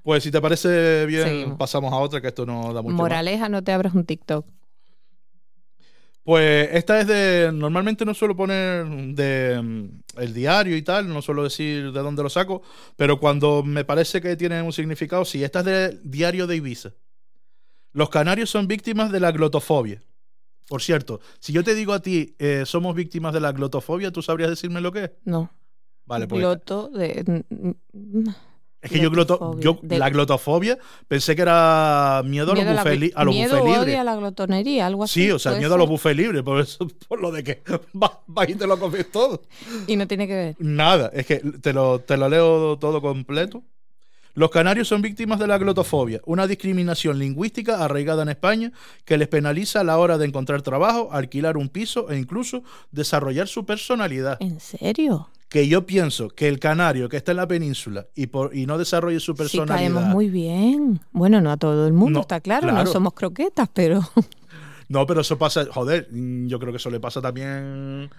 Pues 0.03 0.23
si 0.23 0.31
te 0.31 0.41
parece 0.41 1.05
bien, 1.05 1.27
Seguimos. 1.27 1.57
pasamos 1.59 1.93
a 1.93 1.97
otra, 1.97 2.19
que 2.19 2.29
esto 2.29 2.43
no 2.43 2.73
da 2.73 2.81
mucho 2.81 2.93
más. 2.95 3.03
Moraleja, 3.03 3.49
no 3.49 3.63
te 3.63 3.71
abras 3.71 3.93
un 3.93 4.03
TikTok. 4.03 4.47
Pues 6.23 6.69
esta 6.73 6.99
es 6.99 7.07
de. 7.07 7.51
Normalmente 7.53 8.05
no 8.05 8.13
suelo 8.13 8.35
poner 8.35 8.85
de 8.85 9.59
mm, 9.61 10.19
el 10.21 10.33
diario 10.33 10.77
y 10.77 10.81
tal, 10.83 11.09
no 11.09 11.21
suelo 11.21 11.43
decir 11.43 11.91
de 11.91 11.99
dónde 11.99 12.21
lo 12.21 12.29
saco, 12.29 12.61
pero 12.95 13.19
cuando 13.19 13.63
me 13.63 13.85
parece 13.85 14.21
que 14.21 14.35
tiene 14.35 14.61
un 14.61 14.73
significado, 14.73 15.25
sí, 15.25 15.43
esta 15.43 15.59
es 15.59 15.65
de 15.65 15.99
Diario 16.03 16.45
de 16.45 16.57
Ibiza. 16.57 16.91
Los 17.93 18.09
canarios 18.09 18.49
son 18.49 18.67
víctimas 18.67 19.11
de 19.11 19.19
la 19.19 19.31
glotofobia. 19.31 20.03
Por 20.67 20.81
cierto, 20.81 21.19
si 21.39 21.51
yo 21.51 21.63
te 21.63 21.75
digo 21.75 21.91
a 21.91 22.01
ti, 22.01 22.35
eh, 22.39 22.63
somos 22.65 22.95
víctimas 22.95 23.33
de 23.33 23.41
la 23.41 23.51
glotofobia, 23.51 24.11
¿tú 24.11 24.21
sabrías 24.21 24.49
decirme 24.49 24.79
lo 24.79 24.91
que 24.91 25.03
es? 25.05 25.11
No. 25.25 25.51
Vale, 26.05 26.27
pues. 26.27 26.39
Gloto 26.39 26.89
de... 26.89 27.43
Es 28.81 28.89
que 28.91 28.99
yo, 28.99 29.11
gloto, 29.11 29.59
yo 29.59 29.77
De- 29.83 29.99
la 29.99 30.09
glotofobia 30.09 30.77
pensé 31.07 31.35
que 31.35 31.43
era 31.43 32.23
miedo 32.25 32.51
a 32.51 32.55
los 32.55 32.63
miedo 32.65 32.89
li- 32.95 33.11
a 33.15 33.23
los 33.23 33.35
miedo 33.35 33.57
buffets 33.59 33.77
o 33.77 33.79
libres. 33.81 33.99
a 33.99 34.03
la 34.03 34.15
glotonería, 34.15 34.87
algo 34.87 35.03
así. 35.03 35.25
Sí, 35.25 35.31
o 35.31 35.37
sea, 35.37 35.53
miedo 35.53 35.75
a 35.75 35.77
los 35.77 35.87
buffets 35.87 36.17
libres, 36.17 36.41
por, 36.41 36.59
eso, 36.61 36.87
por 37.07 37.21
lo 37.21 37.31
de 37.31 37.43
que 37.43 37.61
vas 37.93 38.11
vas 38.25 38.49
y 38.49 38.55
te 38.55 38.65
lo 38.65 38.79
comes 38.79 39.11
todo. 39.11 39.43
Y 39.85 39.95
no 39.95 40.07
tiene 40.07 40.27
que 40.27 40.33
ver. 40.33 40.55
Nada, 40.59 41.11
es 41.13 41.25
que 41.27 41.37
te 41.37 41.73
lo, 41.73 41.99
te 41.99 42.17
lo 42.17 42.27
leo 42.27 42.77
todo 42.79 43.01
completo. 43.01 43.61
Los 44.33 44.49
canarios 44.49 44.87
son 44.87 45.01
víctimas 45.01 45.39
de 45.39 45.45
la 45.45 45.57
glotofobia, 45.57 46.21
una 46.25 46.47
discriminación 46.47 47.19
lingüística 47.19 47.83
arraigada 47.83 48.23
en 48.23 48.29
España 48.29 48.71
que 49.03 49.17
les 49.17 49.27
penaliza 49.27 49.81
a 49.81 49.83
la 49.83 49.97
hora 49.97 50.17
de 50.17 50.25
encontrar 50.25 50.61
trabajo, 50.61 51.09
alquilar 51.11 51.57
un 51.57 51.67
piso 51.67 52.09
e 52.09 52.17
incluso 52.17 52.63
desarrollar 52.91 53.49
su 53.49 53.65
personalidad. 53.65 54.37
¿En 54.39 54.61
serio? 54.61 55.27
Que 55.51 55.67
yo 55.67 55.85
pienso 55.85 56.29
que 56.29 56.47
el 56.47 56.59
canario 56.59 57.09
que 57.09 57.17
está 57.17 57.31
en 57.31 57.37
la 57.37 57.47
península 57.47 58.07
y, 58.15 58.27
por, 58.27 58.55
y 58.55 58.65
no 58.65 58.77
desarrolle 58.77 59.19
su 59.19 59.33
Sí, 59.33 59.37
personalidad. 59.37 59.75
caemos 59.75 60.03
muy 60.05 60.29
bien. 60.29 61.01
Bueno, 61.11 61.41
no 61.41 61.51
a 61.51 61.57
todo 61.57 61.85
el 61.87 61.93
mundo, 61.93 62.19
No, 62.19 62.21
está 62.21 62.39
claro, 62.39 62.69
claro. 62.69 62.85
no 62.85 62.89
somos 62.89 63.13
croquetas, 63.13 63.67
pero 63.73 63.99
No, 64.87 65.05
pero 65.05 65.21
eso 65.21 65.37
pasa, 65.37 65.65
joder, 65.69 66.07
yo 66.11 66.57
creo 66.57 66.71
que 66.71 66.77
eso 66.77 66.89
le 66.89 66.99
pasa 67.01 67.21
también. 67.21 68.09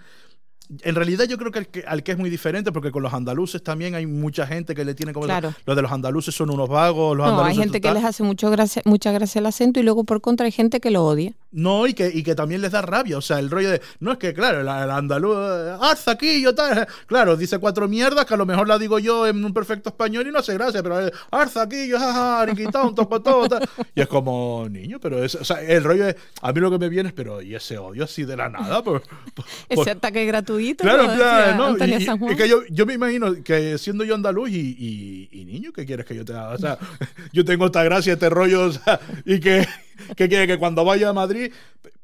En 0.81 0.95
realidad 0.95 1.25
yo 1.25 1.37
creo 1.37 1.51
que 1.51 1.59
al, 1.59 1.67
que 1.67 1.83
al 1.85 2.03
que 2.03 2.13
es 2.13 2.17
muy 2.17 2.29
diferente, 2.29 2.71
porque 2.71 2.89
con 2.91 3.03
los 3.03 3.13
andaluces 3.13 3.61
también 3.61 3.95
hay 3.95 4.05
mucha 4.05 4.47
gente 4.47 4.73
que 4.73 4.85
le 4.85 4.93
tiene 4.95 5.11
como... 5.13 5.25
Claro. 5.25 5.53
Los 5.65 5.75
de 5.75 5.81
los 5.81 5.91
andaluces 5.91 6.33
son 6.33 6.49
unos 6.49 6.69
vagos, 6.69 7.15
los 7.17 7.27
no, 7.27 7.43
hay 7.43 7.55
gente 7.55 7.81
que 7.81 7.91
les 7.93 8.03
hace 8.03 8.23
mucho 8.23 8.49
gracia, 8.49 8.81
mucha 8.85 9.11
gracia 9.11 9.39
el 9.39 9.45
acento 9.45 9.79
y 9.79 9.83
luego 9.83 10.03
por 10.05 10.21
contra 10.21 10.45
hay 10.45 10.51
gente 10.51 10.79
que 10.79 10.89
lo 10.89 11.03
odia. 11.05 11.33
No, 11.51 11.85
y 11.85 11.93
que, 11.93 12.07
y 12.11 12.23
que 12.23 12.33
también 12.33 12.61
les 12.61 12.71
da 12.71 12.81
rabia. 12.81 13.15
O 13.17 13.21
sea, 13.21 13.37
el 13.37 13.51
rollo 13.51 13.69
de. 13.69 13.81
No 13.99 14.13
es 14.13 14.17
que, 14.17 14.33
claro, 14.33 14.61
el, 14.61 14.67
el 14.67 14.89
andaluz. 14.89 15.37
eh, 15.37 15.75
aquí, 16.07 16.41
yo 16.41 16.55
tal. 16.55 16.87
Claro, 17.05 17.37
dice 17.37 17.59
cuatro 17.59 17.87
mierdas 17.87 18.25
que 18.25 18.33
a 18.33 18.37
lo 18.37 18.47
mejor 18.47 18.67
la 18.67 18.79
digo 18.79 18.97
yo 18.97 19.27
en 19.27 19.45
un 19.45 19.53
perfecto 19.53 19.89
español 19.89 20.25
y 20.27 20.31
no 20.31 20.39
hace 20.39 20.55
gracia, 20.55 20.81
pero. 20.81 21.05
eh, 21.05 21.11
Arza 21.29 21.61
aquí, 21.61 21.87
yo, 21.87 21.99
jaja, 21.99 22.47
un 22.83 22.95
toco, 22.95 23.21
todo, 23.21 23.47
tal. 23.47 23.69
Y 23.93 24.01
es 24.01 24.07
como, 24.07 24.65
niño, 24.67 24.97
pero 24.99 25.23
es. 25.23 25.35
O 25.35 25.43
sea, 25.45 25.61
el 25.61 25.83
rollo 25.83 26.05
de. 26.07 26.15
A 26.41 26.51
mí 26.51 26.59
lo 26.59 26.71
que 26.71 26.79
me 26.79 26.89
viene 26.89 27.09
es, 27.09 27.13
pero. 27.13 27.39
¿Y 27.39 27.53
ese 27.53 27.77
odio 27.77 28.05
así 28.05 28.23
de 28.23 28.35
la 28.35 28.49
nada? 28.49 28.83
Por, 28.83 29.03
por- 29.35 29.45
Ese 29.69 29.75
por- 29.75 29.89
ataque 29.89 30.25
gratuito. 30.25 30.52
Claro, 30.83 31.07
decía 31.07 31.55
¿no? 31.55 31.65
Antonio 31.67 31.99
Y- 31.99 32.01
y- 32.03 32.05
San 32.05 32.19
Juan. 32.19 32.33
y 32.33 32.35
que 32.35 32.47
yo, 32.49 32.61
yo 32.69 32.85
me 32.85 32.93
imagino 32.93 33.43
que 33.43 33.77
siendo 33.77 34.03
yo 34.03 34.15
andaluz 34.15 34.49
y, 34.49 34.59
y- 34.77 35.29
y 35.31 35.45
niño, 35.45 35.71
¿qué 35.73 35.85
quieres 35.85 36.05
que 36.05 36.15
yo 36.15 36.23
te 36.25 36.33
haga? 36.33 36.49
O 36.49 36.57
sea, 36.57 36.77
yo 37.33 37.43
tengo 37.45 37.65
esta 37.67 37.83
gracia, 37.83 38.13
este 38.13 38.29
rollo, 38.29 38.65
o 38.67 38.71
sea, 38.71 38.99
y 39.25 39.39
que, 39.39 39.67
que 40.15 40.27
quiere 40.29 40.47
que 40.47 40.57
cuando 40.57 40.83
vaya 40.85 41.09
a 41.09 41.13
Madrid, 41.13 41.51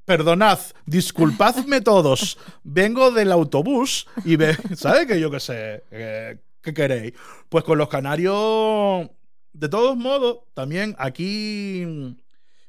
perdonad, 0.05 0.59
disculpadme 0.85 1.81
todos, 1.81 2.37
vengo 2.63 3.11
del 3.11 3.31
autobús 3.31 4.07
y 4.25 4.35
ve, 4.37 4.57
¿sabes? 4.75 5.05
Que 5.05 5.19
yo 5.19 5.29
qué 5.29 5.39
sé, 5.39 5.83
eh, 5.91 6.37
¿qué 6.61 6.73
queréis? 6.73 7.13
Pues 7.47 7.63
con 7.63 7.77
los 7.77 7.89
canarios, 7.89 9.07
de 9.53 9.69
todos 9.69 9.95
modos, 9.97 10.39
también 10.53 10.95
aquí... 10.97 12.15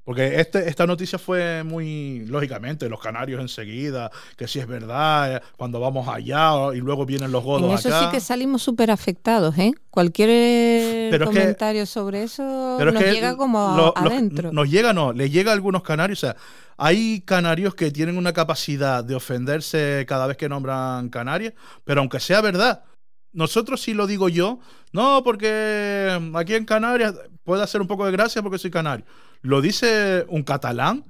Porque 0.05 0.41
este, 0.41 0.69
esta 0.69 0.87
noticia 0.87 1.19
fue 1.19 1.63
muy, 1.63 2.25
lógicamente, 2.27 2.89
los 2.89 3.01
canarios 3.01 3.41
enseguida, 3.41 4.11
que 4.37 4.49
si 4.49 4.59
es 4.59 4.67
verdad, 4.67 5.37
eh, 5.37 5.41
cuando 5.57 5.79
vamos 5.81 6.09
allá 6.09 6.53
y 6.75 6.79
luego 6.79 7.05
vienen 7.07 7.31
los 7.33 7.43
En 7.43 7.47
godos 7.49 7.81
eso 7.81 7.89
acá. 7.95 8.07
sí 8.07 8.11
que 8.11 8.21
salimos 8.21 8.63
súper 8.63 8.91
afectados, 8.91 9.57
¿eh? 9.59 9.73
Cualquier 9.91 11.11
Pero 11.11 11.25
es 11.25 11.31
que- 11.31 11.39
comentario 11.41 11.87
sobre 11.87 12.23
eso 12.23 12.77
Pero 12.79 12.91
es 12.91 12.95
nos 12.95 13.03
que 13.05 13.13
llega 13.13 13.37
como 13.37 13.77
los- 13.77 13.93
adentro. 13.95 14.53
nos 14.53 14.69
llega, 14.71 14.93
no, 14.93 15.13
le 15.13 15.31
llega 15.31 15.51
a 15.51 15.55
algunos 15.55 15.83
canarios. 15.83 16.19
O 16.19 16.27
sea, 16.27 16.37
hay 16.77 17.21
canarios 17.21 17.75
que 17.75 17.91
tienen 17.91 18.17
una 18.17 18.33
capacidad 18.33 19.05
de 19.05 19.15
ofenderse 19.15 20.05
cada 20.09 20.27
vez 20.27 20.37
que 20.37 20.49
nombran 20.49 21.09
Canarias, 21.11 21.53
pero 21.85 22.01
aunque 22.01 22.21
sea 22.21 22.41
verdad, 22.41 22.85
nosotros 23.33 23.81
sí 23.83 23.95
lo 23.95 24.07
digo 24.07 24.29
yo, 24.29 24.59
no, 24.93 25.23
porque 25.23 26.19
aquí 26.35 26.55
en 26.55 26.65
Canarias 26.65 27.15
puede 27.45 27.63
hacer 27.63 27.81
un 27.81 27.87
poco 27.87 28.07
de 28.07 28.13
gracia 28.13 28.43
porque 28.43 28.59
soy 28.59 28.71
canario. 28.71 29.05
Lo 29.43 29.61
dice 29.61 30.25
un 30.29 30.43
catalán. 30.43 31.05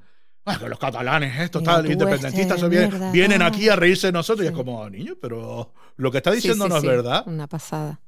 Ah, 0.46 0.58
que 0.58 0.68
los 0.68 0.78
catalanes, 0.78 1.38
estos 1.38 1.62
tal, 1.62 1.88
independentistas, 1.88 2.56
este 2.56 2.68
vienen, 2.68 2.90
mierda, 2.90 3.12
vienen 3.12 3.42
aquí 3.42 3.68
a 3.68 3.76
reírse 3.76 4.08
de 4.08 4.12
nosotros 4.12 4.44
y 4.44 4.48
es 4.48 4.54
como, 4.54 4.88
niño, 4.88 5.14
pero 5.20 5.72
lo 5.96 6.10
que 6.10 6.16
está 6.16 6.32
diciendo 6.32 6.64
sí, 6.64 6.70
no 6.70 6.76
es 6.78 6.82
verdad. 6.82 7.24
Una 7.26 7.46
pasada. 7.46 8.00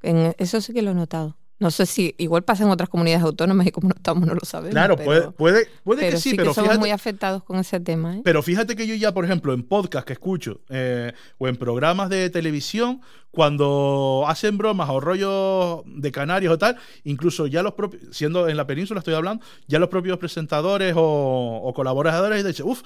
En 0.00 0.34
eso 0.38 0.60
sí 0.60 0.72
que 0.72 0.80
lo 0.80 0.92
he 0.92 0.94
notado. 0.94 1.36
No 1.62 1.70
sé 1.70 1.86
si 1.86 2.14
igual 2.18 2.42
pasa 2.42 2.64
en 2.64 2.70
otras 2.70 2.88
comunidades 2.88 3.24
autónomas 3.24 3.66
y 3.66 3.70
como 3.70 3.88
no 3.88 3.94
estamos 3.96 4.26
no 4.26 4.34
lo 4.34 4.40
sabemos. 4.44 4.72
Claro, 4.72 4.96
pero, 4.96 5.06
puede, 5.06 5.30
puede, 5.30 5.68
puede 5.84 6.00
pero 6.00 6.16
que 6.16 6.20
sí, 6.20 6.30
sí 6.30 6.36
pero 6.36 6.50
que 6.50 6.54
somos 6.54 6.70
fíjate, 6.70 6.80
muy 6.80 6.90
afectados 6.90 7.42
con 7.44 7.58
ese 7.58 7.80
tema. 7.80 8.16
¿eh? 8.16 8.20
Pero 8.24 8.42
fíjate 8.42 8.76
que 8.76 8.86
yo 8.86 8.94
ya, 8.94 9.12
por 9.14 9.24
ejemplo, 9.24 9.52
en 9.54 9.62
podcast 9.62 10.06
que 10.06 10.12
escucho 10.12 10.60
eh, 10.68 11.12
o 11.38 11.48
en 11.48 11.56
programas 11.56 12.10
de 12.10 12.28
televisión, 12.30 13.00
cuando 13.30 14.24
hacen 14.28 14.58
bromas 14.58 14.90
o 14.90 15.00
rollos 15.00 15.82
de 15.86 16.12
canarios 16.12 16.52
o 16.52 16.58
tal, 16.58 16.76
incluso 17.04 17.46
ya 17.46 17.62
los 17.62 17.72
propios, 17.72 18.02
siendo 18.14 18.46
en 18.46 18.58
la 18.58 18.66
península 18.66 18.98
estoy 18.98 19.14
hablando, 19.14 19.42
ya 19.66 19.78
los 19.78 19.88
propios 19.88 20.18
presentadores 20.18 20.92
o, 20.96 21.60
o 21.64 21.72
colaboradores 21.72 22.44
dicen, 22.44 22.66
uff, 22.66 22.82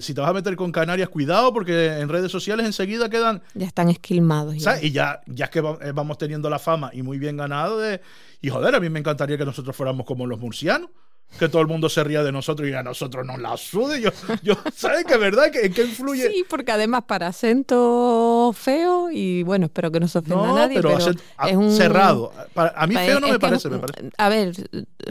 si 0.00 0.14
te 0.14 0.20
vas 0.20 0.30
a 0.30 0.32
meter 0.32 0.56
con 0.56 0.72
Canarias, 0.72 1.10
cuidado 1.10 1.52
porque 1.52 1.98
en 1.98 2.08
redes 2.08 2.32
sociales 2.32 2.64
enseguida 2.64 3.10
quedan 3.10 3.42
Ya 3.54 3.66
están 3.66 3.90
esquilmados. 3.90 4.56
ya. 4.56 4.82
Y 4.82 4.92
ya, 4.92 5.20
ya 5.26 5.46
es 5.46 5.50
que 5.50 5.58
eh, 5.58 5.92
vamos 5.92 6.18
teniendo 6.18 6.48
la 6.48 6.58
fama 6.58 6.90
y 6.92 7.02
muy 7.02 7.18
bien 7.18 7.36
ganado 7.36 7.78
de. 7.78 8.00
Y 8.40 8.48
joder, 8.50 8.74
a 8.74 8.80
mí 8.80 8.88
me 8.90 8.98
encantaría 8.98 9.38
que 9.38 9.44
nosotros 9.44 9.74
fuéramos 9.76 10.04
como 10.06 10.26
los 10.26 10.38
murcianos. 10.38 10.90
Que 11.38 11.48
todo 11.48 11.62
el 11.62 11.68
mundo 11.68 11.88
se 11.88 12.04
ría 12.04 12.22
de 12.22 12.30
nosotros 12.30 12.68
y 12.68 12.74
a 12.74 12.82
nosotros 12.82 13.24
nos 13.24 13.38
la 13.40 13.56
sude. 13.56 14.02
Yo, 14.02 14.10
yo, 14.42 14.54
¿sabes 14.74 15.06
que 15.06 15.16
verdad? 15.16 15.50
¿Que, 15.50 15.64
¿En 15.64 15.72
qué 15.72 15.82
influye? 15.84 16.28
Sí, 16.28 16.44
porque 16.46 16.72
además 16.72 17.04
para 17.06 17.28
acento 17.28 18.52
feo 18.54 19.10
y 19.10 19.42
bueno, 19.42 19.66
espero 19.66 19.90
que 19.90 19.98
no 20.00 20.08
se 20.08 20.18
ofenda 20.18 20.36
no, 20.36 20.52
a 20.56 20.58
nadie, 20.58 20.76
pero, 20.76 20.90
pero, 20.90 21.00
acent- 21.10 21.20
a- 21.38 21.48
es 21.48 21.56
un 21.56 21.72
cerrado. 21.74 22.32
Para- 22.52 22.74
a 22.76 22.86
mí 22.86 22.94
feo 22.96 23.18
no 23.18 23.28
me 23.28 23.38
parece, 23.38 23.70
me 23.70 23.78
parece. 23.78 24.10
A 24.18 24.28
ver, 24.28 24.52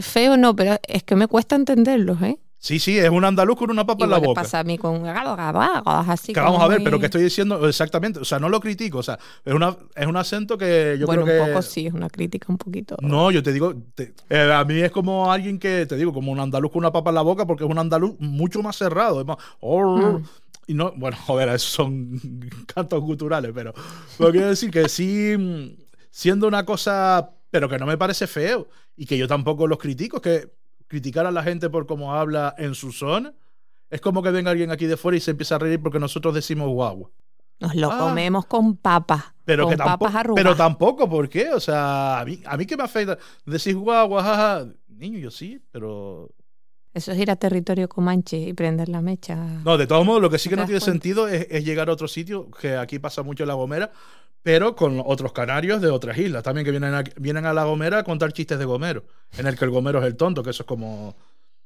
feo 0.00 0.36
no, 0.36 0.54
pero 0.54 0.78
es 0.86 1.02
que 1.02 1.16
me 1.16 1.26
cuesta 1.26 1.56
entenderlos, 1.56 2.22
¿eh? 2.22 2.38
Sí, 2.64 2.78
sí, 2.78 2.96
es 2.96 3.10
un 3.10 3.24
andaluz 3.24 3.58
con 3.58 3.72
una 3.72 3.84
papa 3.84 4.04
Igual 4.04 4.18
en 4.18 4.22
la 4.22 4.28
boca. 4.28 4.42
pasa 4.42 4.60
a 4.60 4.62
mí 4.62 4.78
con 4.78 5.04
así 5.04 6.32
Que 6.32 6.38
como 6.40 6.52
vamos 6.52 6.62
a 6.64 6.68
ver, 6.68 6.78
muy- 6.78 6.84
pero 6.84 7.00
que 7.00 7.06
estoy 7.06 7.24
diciendo 7.24 7.66
exactamente, 7.68 8.20
o 8.20 8.24
sea, 8.24 8.38
no 8.38 8.48
lo 8.48 8.60
critico, 8.60 8.98
o 8.98 9.02
sea, 9.02 9.18
es, 9.44 9.52
una, 9.52 9.76
es 9.96 10.06
un 10.06 10.16
acento 10.16 10.56
que 10.56 10.96
yo 10.96 11.06
bueno, 11.06 11.24
creo 11.24 11.34
que... 11.38 11.42
un 11.42 11.48
poco 11.48 11.62
sí, 11.62 11.88
es 11.88 11.92
una 11.92 12.08
crítica 12.08 12.46
un 12.50 12.58
poquito. 12.58 12.94
No, 13.00 13.32
yo 13.32 13.42
te 13.42 13.52
digo, 13.52 13.74
te- 13.96 14.14
eh, 14.30 14.52
a 14.54 14.64
mí 14.64 14.78
es 14.80 14.92
como 14.92 15.32
alguien 15.32 15.58
que, 15.58 15.86
te 15.86 15.96
digo, 15.96 16.12
como 16.12 16.30
un 16.30 16.38
andaluz 16.38 16.70
con 16.70 16.78
una 16.78 16.92
papa 16.92 17.10
en 17.10 17.16
la 17.16 17.22
boca, 17.22 17.46
porque 17.48 17.64
es 17.64 17.70
un 17.70 17.78
andaluz 17.80 18.14
mucho 18.20 18.62
más 18.62 18.76
cerrado. 18.76 19.20
Es 19.20 19.26
más, 19.26 19.38
"Oh", 19.58 19.96
Mm. 20.20 20.24
y 20.68 20.74
no, 20.74 20.92
bueno, 20.96 21.16
joder, 21.26 21.48
esos 21.48 21.68
son 21.68 22.20
cantos 22.72 23.00
culturales, 23.00 23.50
pero, 23.52 23.74
pero 24.16 24.30
quiero 24.30 24.46
decir 24.46 24.70
que 24.70 24.88
sí, 24.88 25.76
siendo 26.12 26.46
una 26.46 26.64
cosa, 26.64 27.28
pero 27.50 27.68
que 27.68 27.78
no 27.78 27.86
me 27.86 27.98
parece 27.98 28.28
feo, 28.28 28.68
y 28.96 29.04
que 29.06 29.18
yo 29.18 29.26
tampoco 29.26 29.66
los 29.66 29.78
critico, 29.78 30.18
es 30.18 30.22
que 30.22 30.61
criticar 30.92 31.24
a 31.24 31.30
la 31.30 31.42
gente 31.42 31.70
por 31.70 31.86
cómo 31.86 32.14
habla 32.14 32.54
en 32.58 32.74
su 32.74 32.92
zona, 32.92 33.32
es 33.88 34.02
como 34.02 34.22
que 34.22 34.30
venga 34.30 34.50
alguien 34.50 34.70
aquí 34.70 34.84
de 34.84 34.98
fuera 34.98 35.16
y 35.16 35.20
se 35.20 35.30
empieza 35.30 35.54
a 35.54 35.58
reír 35.58 35.80
porque 35.82 35.98
nosotros 35.98 36.34
decimos 36.34 36.68
guagua. 36.68 37.08
Nos 37.60 37.74
lo 37.74 37.90
Ah. 37.90 37.96
comemos 37.98 38.44
con 38.44 38.76
papas. 38.76 39.24
Pero 39.46 39.64
con 39.64 39.70
que 39.72 39.76
tampoco, 39.78 39.98
papas 40.04 40.14
arrugadas. 40.20 40.44
pero 40.44 40.54
tampoco, 40.56 41.08
¿por 41.08 41.30
qué? 41.30 41.48
O 41.54 41.60
sea, 41.60 42.20
a 42.20 42.24
mí, 42.26 42.40
a 42.44 42.58
mí 42.58 42.66
que 42.66 42.76
me 42.76 42.82
afecta. 42.82 43.16
Decís 43.46 43.74
guagua, 43.74 44.22
jaja. 44.22 44.66
Niño, 44.88 45.18
yo 45.18 45.30
sí, 45.30 45.58
pero. 45.70 46.28
Eso 46.92 47.10
es 47.12 47.18
ir 47.18 47.30
a 47.30 47.36
territorio 47.36 47.88
comanche 47.88 48.36
y 48.36 48.52
prender 48.52 48.90
la 48.90 49.00
mecha. 49.00 49.34
No, 49.64 49.78
de 49.78 49.86
todos 49.86 50.04
modos, 50.04 50.20
lo 50.20 50.28
que 50.28 50.38
sí 50.38 50.50
que 50.50 50.56
¿Te 50.56 50.60
no 50.60 50.66
tiene 50.66 50.78
cuenta? 50.80 50.92
sentido 50.92 51.26
es, 51.26 51.46
es 51.48 51.64
llegar 51.64 51.88
a 51.88 51.92
otro 51.94 52.06
sitio, 52.06 52.50
que 52.50 52.76
aquí 52.76 52.98
pasa 52.98 53.22
mucho 53.22 53.44
en 53.44 53.48
La 53.48 53.54
Gomera, 53.54 53.90
pero 54.42 54.74
con 54.74 55.00
otros 55.04 55.32
canarios 55.32 55.80
de 55.80 55.88
otras 55.88 56.18
islas 56.18 56.42
también 56.42 56.64
que 56.64 56.70
vienen 56.70 56.94
a, 56.94 57.04
vienen 57.16 57.46
a 57.46 57.52
La 57.52 57.64
Gomera 57.64 57.98
a 57.98 58.04
contar 58.04 58.32
chistes 58.32 58.58
de 58.58 58.64
Gomero, 58.64 59.04
en 59.36 59.46
el 59.46 59.56
que 59.56 59.64
el 59.64 59.70
Gomero 59.70 60.00
es 60.00 60.06
el 60.06 60.16
tonto, 60.16 60.42
que 60.42 60.50
eso 60.50 60.64
es 60.64 60.66
como... 60.66 61.16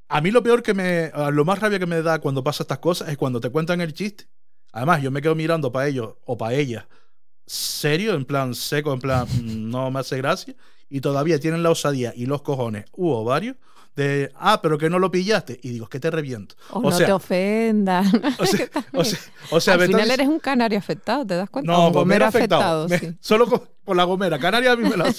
A 0.09 0.21
mí 0.21 0.31
lo 0.31 0.43
peor 0.43 0.63
que 0.63 0.75
me... 0.75 1.11
Lo 1.33 1.45
más 1.45 1.59
rabia 1.59 1.79
que 1.79 1.87
me 1.87 2.01
da 2.03 2.21
cuando 2.21 2.45
pasa 2.45 2.63
estas 2.63 2.79
cosas 2.79 3.09
es 3.09 3.17
cuando 3.17 3.41
te 3.41 3.51
cuentan 3.51 3.81
el 3.81 3.93
chiste. 3.93 4.29
Además, 4.73 5.03
yo 5.03 5.11
me 5.11 5.23
quedo 5.23 5.35
mirando 5.35 5.73
para 5.73 5.89
ellos 5.89 6.15
o 6.27 6.37
para 6.37 6.55
ellas, 6.55 6.85
serio, 7.47 8.15
en 8.15 8.25
plan 8.25 8.55
seco, 8.55 8.93
en 8.93 9.01
plan 9.01 9.27
mm, 9.43 9.71
no 9.71 9.91
me 9.91 10.01
hace 10.01 10.19
gracia, 10.19 10.55
y 10.89 11.01
todavía 11.01 11.39
tienen 11.41 11.63
la 11.63 11.71
osadía 11.71 12.13
y 12.17 12.27
los 12.27 12.43
cojones 12.43 12.85
u 12.93 13.25
varios 13.25 13.57
de, 13.97 14.31
ah, 14.37 14.61
pero 14.61 14.77
que 14.77 14.91
no 14.91 14.99
lo 14.99 15.11
pillaste. 15.11 15.59
Y 15.63 15.71
digo, 15.71 15.85
es 15.85 15.89
que 15.91 15.99
te 15.99 16.11
reviento. 16.11 16.55
O, 16.71 16.83
no 16.83 16.97
te 16.97 17.11
ofendas. 17.11 18.07
O 18.39 18.45
sea, 18.45 18.69
o 18.93 19.05
sea, 19.05 19.19
o 19.51 19.61
sea 19.61 19.75
Al 19.75 19.81
final 19.81 20.01
entonces- 20.01 20.15
eres 20.15 20.29
un 20.29 20.39
canario 20.39 20.79
afectado, 20.79 21.27
¿te 21.27 21.35
das 21.35 21.49
cuenta? 21.49 21.73
no, 21.73 21.87
Un 21.89 21.93
Gomera 21.95 22.29
afectado. 22.29 22.89
Me- 22.89 22.99
sí. 22.99 23.17
Solo 23.21 23.47
con- 23.47 23.63
por 23.85 23.97
la 23.97 24.05
Gomera. 24.05 24.39
Canarias 24.39 24.75
a 24.75 24.77
mí 24.77 24.87
me 24.89 24.97
la. 24.99 25.15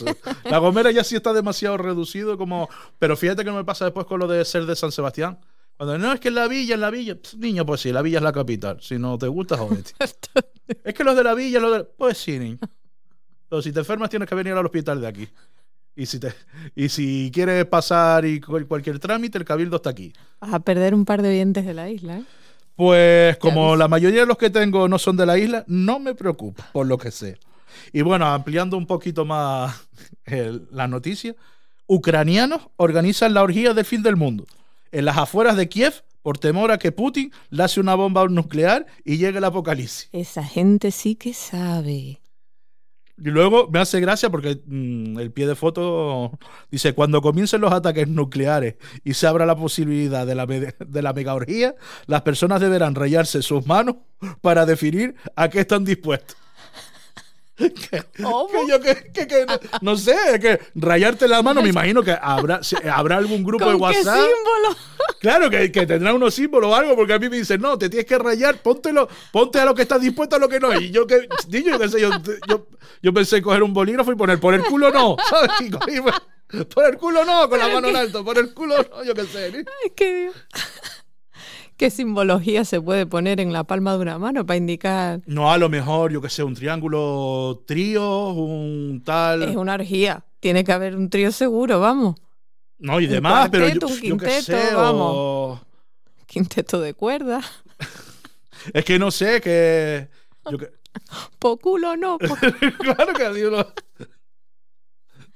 La 0.45 0.59
Gomera 0.59 0.91
ya 0.91 1.03
sí 1.03 1.15
está 1.15 1.33
demasiado 1.33 1.77
reducido 1.77 2.37
como... 2.37 2.69
Pero 2.99 3.17
fíjate 3.17 3.43
que 3.43 3.49
no 3.49 3.55
me 3.55 3.63
pasa 3.65 3.85
después 3.85 4.05
con 4.05 4.19
lo 4.19 4.27
de 4.27 4.45
ser 4.45 4.65
de 4.67 4.75
San 4.75 4.91
Sebastián. 4.91 5.39
Cuando 5.75 5.97
no, 5.97 6.13
es 6.13 6.19
que 6.19 6.27
en 6.27 6.35
la 6.35 6.47
villa, 6.47 6.75
en 6.75 6.81
la 6.81 6.89
villa. 6.91 7.15
Pff, 7.15 7.33
niño, 7.35 7.65
pues 7.65 7.81
sí, 7.81 7.91
la 7.91 8.01
villa 8.03 8.17
es 8.17 8.23
la 8.23 8.31
capital. 8.31 8.77
Si 8.81 8.99
no 8.99 9.17
te 9.17 9.27
gusta, 9.27 9.57
jódete. 9.57 9.93
es 10.83 10.93
que 10.93 11.03
los 11.03 11.15
de 11.15 11.23
la 11.23 11.33
villa, 11.33 11.59
los 11.59 11.77
de... 11.77 11.83
Pues 11.83 12.17
sí, 12.19 12.37
niño. 12.37 12.59
Pero 13.49 13.61
si 13.63 13.71
te 13.71 13.79
enfermas 13.79 14.09
tienes 14.11 14.27
que 14.29 14.35
venir 14.35 14.53
al 14.53 14.65
hospital 14.65 15.01
de 15.01 15.07
aquí. 15.07 15.27
Y 15.97 16.05
si, 16.05 16.19
te, 16.19 16.31
y 16.75 16.89
si 16.89 17.31
quieres 17.33 17.65
pasar 17.65 18.23
y 18.25 18.39
cual- 18.39 18.67
cualquier 18.67 18.99
trámite, 18.99 19.37
el 19.39 19.43
cabildo 19.45 19.77
está 19.77 19.89
aquí. 19.89 20.13
Vas 20.39 20.53
a 20.53 20.59
perder 20.59 20.93
un 20.93 21.03
par 21.05 21.21
de 21.23 21.29
oyentes 21.29 21.65
de 21.65 21.73
la 21.73 21.89
isla, 21.89 22.19
¿eh? 22.19 22.23
Pues 22.75 23.37
como 23.37 23.75
la 23.75 23.87
mayoría 23.87 24.19
de 24.21 24.27
los 24.27 24.37
que 24.37 24.51
tengo 24.51 24.87
no 24.87 24.99
son 24.99 25.17
de 25.17 25.25
la 25.25 25.39
isla, 25.39 25.63
no 25.67 25.97
me 25.99 26.13
preocupa, 26.13 26.69
por 26.71 26.85
lo 26.85 26.99
que 26.99 27.09
sea. 27.09 27.35
Y 27.91 28.01
bueno, 28.03 28.27
ampliando 28.27 28.77
un 28.77 28.85
poquito 28.85 29.25
más 29.25 29.87
el- 30.25 30.67
la 30.71 30.87
noticia, 30.87 31.35
ucranianos 31.87 32.61
organizan 32.75 33.33
la 33.33 33.41
orgía 33.41 33.73
del 33.73 33.85
fin 33.85 34.03
del 34.03 34.15
mundo 34.15 34.45
en 34.91 35.05
las 35.05 35.17
afueras 35.17 35.57
de 35.57 35.67
Kiev 35.67 36.03
por 36.21 36.37
temor 36.37 36.71
a 36.71 36.77
que 36.77 36.91
Putin 36.91 37.31
lance 37.49 37.79
una 37.79 37.95
bomba 37.95 38.27
nuclear 38.27 38.85
y 39.03 39.17
llegue 39.17 39.39
el 39.39 39.43
apocalipsis. 39.45 40.09
Esa 40.11 40.43
gente 40.43 40.91
sí 40.91 41.15
que 41.15 41.33
sabe. 41.33 42.19
Y 43.19 43.29
luego 43.29 43.67
me 43.71 43.79
hace 43.79 43.99
gracia 43.99 44.29
porque 44.29 44.61
mm, 44.65 45.17
el 45.19 45.31
pie 45.31 45.47
de 45.47 45.55
foto 45.55 46.37
dice, 46.69 46.93
cuando 46.93 47.21
comiencen 47.21 47.61
los 47.61 47.71
ataques 47.71 48.07
nucleares 48.07 48.75
y 49.03 49.13
se 49.13 49.25
abra 49.27 49.45
la 49.45 49.55
posibilidad 49.55 50.25
de 50.27 50.35
la, 50.35 50.45
de 50.45 51.01
la 51.01 51.13
mega 51.13 51.33
orgía, 51.33 51.75
las 52.05 52.21
personas 52.21 52.61
deberán 52.61 52.95
rayarse 52.95 53.41
sus 53.41 53.65
manos 53.65 53.95
para 54.41 54.65
definir 54.65 55.15
a 55.35 55.49
qué 55.49 55.61
están 55.61 55.83
dispuestos. 55.83 56.37
Que- 57.57 58.03
¿Cómo? 58.21 58.47
que 58.49 58.67
yo 58.69 58.79
que, 58.79 59.11
que- 59.11 59.27
que 59.27 59.45
no, 59.81 59.95
sé, 59.97 60.15
que 60.39 60.59
rayarte 60.75 61.27
la 61.27 61.41
mano, 61.41 61.63
me 61.63 61.69
imagino 61.69 62.03
que 62.03 62.15
habrá, 62.21 62.61
habrá 62.93 63.17
algún 63.17 63.43
grupo 63.43 63.65
de 63.65 63.71
¿Con 63.71 63.91
qué 63.91 63.97
WhatsApp. 63.97 64.15
símbolo? 64.15 64.77
Claro, 65.19 65.49
que, 65.49 65.71
que 65.71 65.87
tendrá 65.87 66.13
unos 66.13 66.35
símbolos 66.35 66.71
o 66.71 66.75
algo, 66.75 66.95
porque 66.95 67.13
a 67.13 67.19
mí 67.19 67.29
me 67.29 67.37
dicen, 67.37 67.59
no, 67.59 67.75
te 67.77 67.89
tienes 67.89 68.05
que 68.05 68.17
rayar, 68.19 68.61
póntelo, 68.61 69.09
ponte 69.31 69.59
a 69.59 69.65
lo 69.65 69.73
que 69.73 69.81
estás 69.81 69.99
dispuesto 69.99 70.35
a 70.35 70.39
lo 70.39 70.47
que 70.47 70.59
no. 70.59 70.79
Y 70.79 70.91
yo 70.91 71.07
que, 71.07 71.27
yo 71.47 71.79
qué 71.79 71.89
sé, 71.89 71.99
yo, 71.99 72.11
yo, 72.47 72.67
yo 73.01 73.13
pensé 73.13 73.41
coger 73.41 73.63
un 73.63 73.73
bolígrafo 73.73 74.11
y 74.11 74.15
poner 74.15 74.39
por 74.39 74.53
el 74.53 74.63
culo 74.63 74.91
no, 74.91 75.15
¿sabes? 75.29 75.49
Y 75.61 75.71
cogí, 75.71 75.99
por 76.75 76.85
el 76.85 76.97
culo 76.97 77.25
no, 77.25 77.49
con 77.49 77.57
la 77.57 77.69
mano 77.69 77.87
en 77.87 77.95
alto, 77.95 78.23
por 78.23 78.37
el 78.37 78.53
culo 78.53 78.75
no, 78.77 79.03
yo 79.03 79.15
qué 79.15 79.23
sé. 79.25 79.45
Ay, 79.55 79.91
qué 79.95 80.15
Dios. 80.15 80.35
¿Qué 81.77 81.91
simbología 81.91 82.65
se 82.65 82.81
puede 82.81 83.05
poner 83.05 83.39
en 83.39 83.53
la 83.53 83.63
palma 83.63 83.93
de 83.93 83.99
una 83.99 84.17
mano 84.17 84.45
para 84.45 84.57
indicar? 84.57 85.21
No, 85.27 85.51
a 85.51 85.57
lo 85.59 85.69
mejor, 85.69 86.11
yo 86.11 86.21
qué 86.21 86.29
sé, 86.29 86.43
un 86.43 86.55
triángulo 86.55 87.63
trío, 87.67 88.29
un 88.29 89.03
tal. 89.05 89.43
Es 89.43 89.55
una 89.55 89.75
orgía. 89.75 90.23
Tiene 90.39 90.63
que 90.63 90.71
haber 90.71 90.95
un 90.95 91.09
trío 91.09 91.31
seguro, 91.31 91.79
vamos. 91.79 92.15
no, 92.79 92.99
y 92.99 93.05
un 93.05 93.11
demás, 93.11 93.49
pero 93.51 93.67
yo, 93.67 93.73
un 93.73 93.79
yo 93.93 93.99
qué 93.99 94.01
quinteto, 94.01 94.41
sé, 94.41 94.75
o- 94.75 95.61
Quinteto 96.25 96.81
de 96.81 96.93
cuerda. 96.93 97.41
Es 98.73 98.83
que 98.83 98.97
no 98.99 99.11
sé, 99.11 99.39
que. 99.39 100.09
Yo 100.49 100.57
que... 100.57 100.71
Po 101.39 101.57
culo 101.57 101.95
no. 101.95 102.17
po- 102.17 102.35
claro 102.79 103.13
que 103.13 103.29
digo, 103.33 103.51
no. 103.51 103.65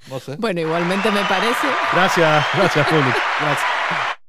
No 0.10 0.20
sé. 0.20 0.36
Bueno, 0.38 0.60
igualmente 0.62 1.12
me 1.12 1.22
parece. 1.26 1.68
Gracias, 1.94 2.46
gracias, 2.56 2.88
público. 2.88 3.18
Gracias. 3.40 3.66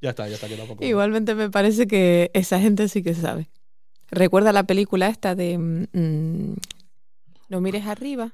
Ya 0.02 0.10
está, 0.10 0.28
ya 0.28 0.34
está, 0.34 0.48
que 0.48 0.56
tampoco. 0.56 0.84
Igualmente 0.84 1.34
me 1.34 1.48
parece 1.48 1.86
que 1.86 2.30
esa 2.34 2.60
gente 2.60 2.88
sí 2.88 3.02
que 3.02 3.14
sabe. 3.14 3.48
Recuerda 4.10 4.52
la 4.52 4.64
película 4.64 5.08
esta 5.08 5.34
de 5.34 5.56
mm, 5.56 6.54
No 7.48 7.60
mires 7.62 7.86
arriba, 7.86 8.32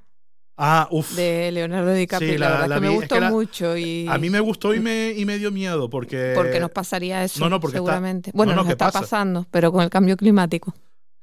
Ah, 0.56 0.88
uff. 0.90 1.14
de 1.14 1.52
Leonardo 1.52 1.92
DiCaprio. 1.92 2.32
Sí, 2.32 2.38
la, 2.38 2.46
la- 2.48 2.52
verdad 2.54 2.68
la 2.68 2.74
que 2.76 2.80
vi, 2.80 2.86
me 2.88 2.92
es 2.94 2.98
gustó 3.00 3.14
que 3.14 3.20
la- 3.20 3.30
mucho 3.30 3.76
y 3.76 4.06
A 4.08 4.18
mí 4.18 4.28
me 4.30 4.40
gustó 4.40 4.74
y 4.74 4.80
me, 4.80 5.12
y 5.16 5.24
me 5.24 5.38
dio 5.38 5.52
miedo 5.52 5.88
porque. 5.88 6.32
porque 6.34 6.58
nos 6.58 6.70
pasaría 6.72 7.22
eso 7.22 7.38
no, 7.40 7.48
no, 7.50 7.60
porque 7.60 7.76
está- 7.76 7.84
seguramente. 7.84 8.32
bueno, 8.34 8.52
no, 8.52 8.56
no, 8.56 8.62
nos 8.62 8.66
¿qué 8.68 8.72
está 8.72 8.86
pasa? 8.86 9.00
pasando, 9.02 9.46
pero 9.52 9.70
con 9.70 9.82
el 9.84 9.90
cambio 9.90 10.16
climático. 10.16 10.74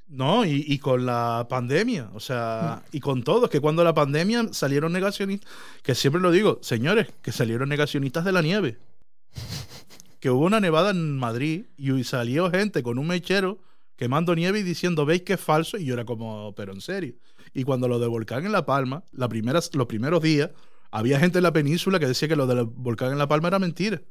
No, 0.08 0.45
y, 0.45 0.63
y 0.67 0.77
con 0.77 1.05
la 1.05 1.47
pandemia, 1.49 2.12
o 2.13 2.19
sea, 2.19 2.84
y 2.91 2.99
con 2.99 3.23
todo, 3.23 3.45
es 3.45 3.51
que 3.51 3.60
cuando 3.60 3.84
la 3.84 3.93
pandemia 3.95 4.47
salieron 4.53 4.93
negacionistas, 4.93 5.51
que 5.81 5.95
siempre 5.95 6.21
lo 6.21 6.29
digo, 6.31 6.60
señores, 6.62 7.08
que 7.23 7.31
salieron 7.31 7.67
negacionistas 7.67 8.23
de 8.23 8.31
la 8.31 8.41
nieve. 8.43 8.77
Que 10.25 10.31
hubo 10.31 10.47
una 10.47 10.59
nevada 10.59 10.89
en 10.89 11.19
Madrid 11.19 11.65
y 11.77 12.03
salió 12.03 12.49
gente 12.49 12.81
con 12.81 12.97
un 12.97 13.05
mechero 13.05 13.59
quemando 13.95 14.33
nieve 14.33 14.61
y 14.61 14.63
diciendo, 14.63 15.05
veis 15.05 15.21
que 15.21 15.33
es 15.33 15.39
falso, 15.39 15.77
y 15.77 15.85
yo 15.85 15.93
era 15.93 16.03
como, 16.03 16.55
pero 16.55 16.73
en 16.73 16.81
serio. 16.81 17.13
Y 17.53 17.63
cuando 17.63 17.88
lo 17.88 17.99
del 17.99 18.09
volcán 18.09 18.43
en 18.43 18.51
La 18.51 18.65
Palma, 18.65 19.03
la 19.11 19.29
primera, 19.29 19.59
los 19.73 19.85
primeros 19.85 20.23
días, 20.23 20.49
había 20.89 21.19
gente 21.19 21.38
en 21.38 21.43
la 21.43 21.53
península 21.53 21.99
que 21.99 22.07
decía 22.07 22.27
que 22.27 22.35
lo 22.35 22.47
del 22.47 22.65
volcán 22.65 23.11
en 23.11 23.19
La 23.19 23.27
Palma 23.27 23.49
era 23.49 23.59
mentira, 23.59 24.01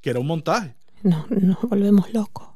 que 0.00 0.10
era 0.10 0.18
un 0.18 0.26
montaje. 0.26 0.74
No, 1.04 1.24
nos 1.30 1.62
volvemos 1.62 2.12
locos. 2.12 2.48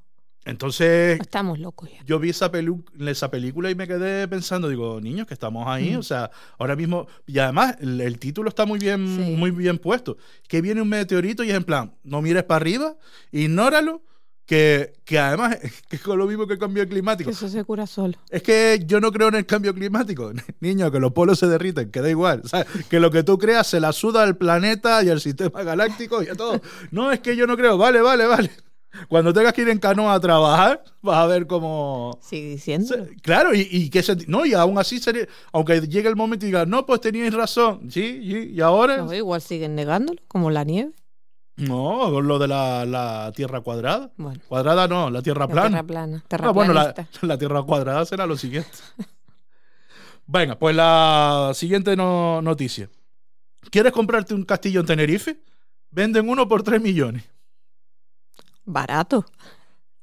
Entonces, 0.44 1.20
Estamos 1.20 1.58
locos 1.58 1.90
ya. 1.90 2.02
yo 2.06 2.18
vi 2.18 2.30
esa, 2.30 2.50
pelu- 2.50 2.82
esa 3.08 3.30
película 3.30 3.70
y 3.70 3.74
me 3.74 3.86
quedé 3.86 4.26
pensando, 4.26 4.68
digo, 4.68 5.00
niños, 5.00 5.26
que 5.26 5.34
estamos 5.34 5.66
ahí, 5.68 5.94
Mm. 5.94 5.98
o 5.98 6.02
sea, 6.02 6.30
ahora 6.58 6.76
mismo, 6.76 7.06
y 7.26 7.38
además 7.38 7.76
el, 7.80 8.00
el 8.00 8.18
título 8.18 8.48
está 8.48 8.64
muy 8.64 8.78
bien, 8.78 9.06
Sí. 9.06 9.36
muy 9.36 9.50
bien 9.50 9.78
puesto, 9.78 10.16
que 10.48 10.60
viene 10.62 10.80
un 10.80 10.88
meteorito 10.88 11.44
y 11.44 11.50
es 11.50 11.56
en 11.56 11.64
plan, 11.64 11.94
no 12.04 12.22
mires 12.22 12.44
para 12.44 12.56
arriba, 12.56 12.96
ignóralo, 13.32 14.02
que, 14.46 14.94
que 15.04 15.18
además 15.18 15.58
que 15.88 15.96
es 15.96 16.02
con 16.02 16.18
lo 16.18 16.26
mismo 16.26 16.46
que 16.46 16.54
el 16.54 16.58
cambio 16.58 16.82
Que 16.84 16.88
climático. 16.88 17.30
eso 17.30 17.48
se 17.48 17.62
cura 17.62 17.86
solo. 17.86 18.14
Es 18.30 18.42
que 18.42 18.82
yo 18.84 18.98
no 19.00 19.12
creo 19.12 19.28
en 19.28 19.36
el 19.36 19.46
cambio 19.46 19.72
climático, 19.74 20.32
niño, 20.60 20.90
que 20.90 20.98
los 21.00 21.12
polos 21.12 21.38
se 21.38 21.46
derriten, 21.46 21.90
que 21.90 22.00
da 22.00 22.10
igual, 22.10 22.40
o 22.44 22.48
sea, 22.48 22.66
que 22.88 22.98
lo 22.98 23.10
que 23.10 23.22
tú 23.22 23.38
creas 23.38 23.66
se 23.68 23.78
la 23.78 23.92
suda 23.92 24.22
al 24.22 24.36
planeta 24.38 25.04
y 25.04 25.10
al 25.10 25.20
sistema 25.20 25.62
galáctico 25.62 26.22
y 26.22 26.28
a 26.28 26.34
todo. 26.34 26.60
No, 26.90 27.12
es 27.12 27.20
que 27.20 27.36
yo 27.36 27.46
no 27.46 27.56
creo, 27.56 27.76
vale, 27.78 28.00
vale, 28.00 28.26
vale. 28.26 28.50
Cuando 29.08 29.32
tengas 29.32 29.52
que 29.52 29.62
ir 29.62 29.68
en 29.68 29.78
canoa 29.78 30.14
a 30.14 30.20
trabajar, 30.20 30.82
vas 31.00 31.16
a 31.18 31.26
ver 31.26 31.46
cómo... 31.46 32.18
Sigue 32.22 32.50
diciendo. 32.50 32.94
Claro, 33.22 33.54
y, 33.54 33.68
y 33.70 33.88
que 33.90 34.02
se- 34.02 34.26
no, 34.26 34.44
y 34.44 34.52
aún 34.54 34.78
así 34.78 34.98
sería, 34.98 35.26
aunque 35.52 35.80
llegue 35.82 36.08
el 36.08 36.16
momento 36.16 36.44
y 36.44 36.48
diga, 36.48 36.66
no, 36.66 36.84
pues 36.86 37.00
teníais 37.00 37.32
razón, 37.32 37.90
sí, 37.90 38.20
sí, 38.22 38.50
y 38.52 38.60
ahora, 38.60 38.96
No, 38.98 39.12
igual 39.14 39.40
siguen 39.40 39.74
negándolo, 39.76 40.20
como 40.26 40.50
la 40.50 40.64
nieve. 40.64 40.90
no, 41.56 42.08
con 42.10 42.26
lo 42.26 42.38
de 42.40 42.48
la, 42.48 42.84
la 42.84 43.32
tierra 43.36 43.60
cuadrada. 43.60 44.10
Bueno, 44.16 44.40
Cuadrada 44.48 44.88
no, 44.88 45.08
la 45.10 45.22
tierra 45.22 45.46
la 45.46 45.48
plana. 45.48 45.68
tierra 45.68 45.86
plana. 45.86 46.24
Ah, 46.30 46.50
bueno, 46.50 46.72
la, 46.72 46.94
la 47.22 47.38
tierra 47.38 47.62
cuadrada 47.62 48.04
será 48.06 48.26
lo 48.26 48.36
siguiente. 48.36 48.70
Venga, 50.26 50.56
pues 50.58 50.74
la 50.76 51.50
siguiente 51.54 51.96
no- 51.96 52.40
noticia. 52.42 52.88
¿Quieres 53.70 53.92
comprarte 53.92 54.34
un 54.34 54.44
castillo 54.44 54.80
en 54.80 54.86
Tenerife? 54.86 55.40
Venden 55.90 56.28
uno 56.28 56.46
por 56.48 56.62
3 56.62 56.80
millones. 56.80 57.24
Barato. 58.64 59.24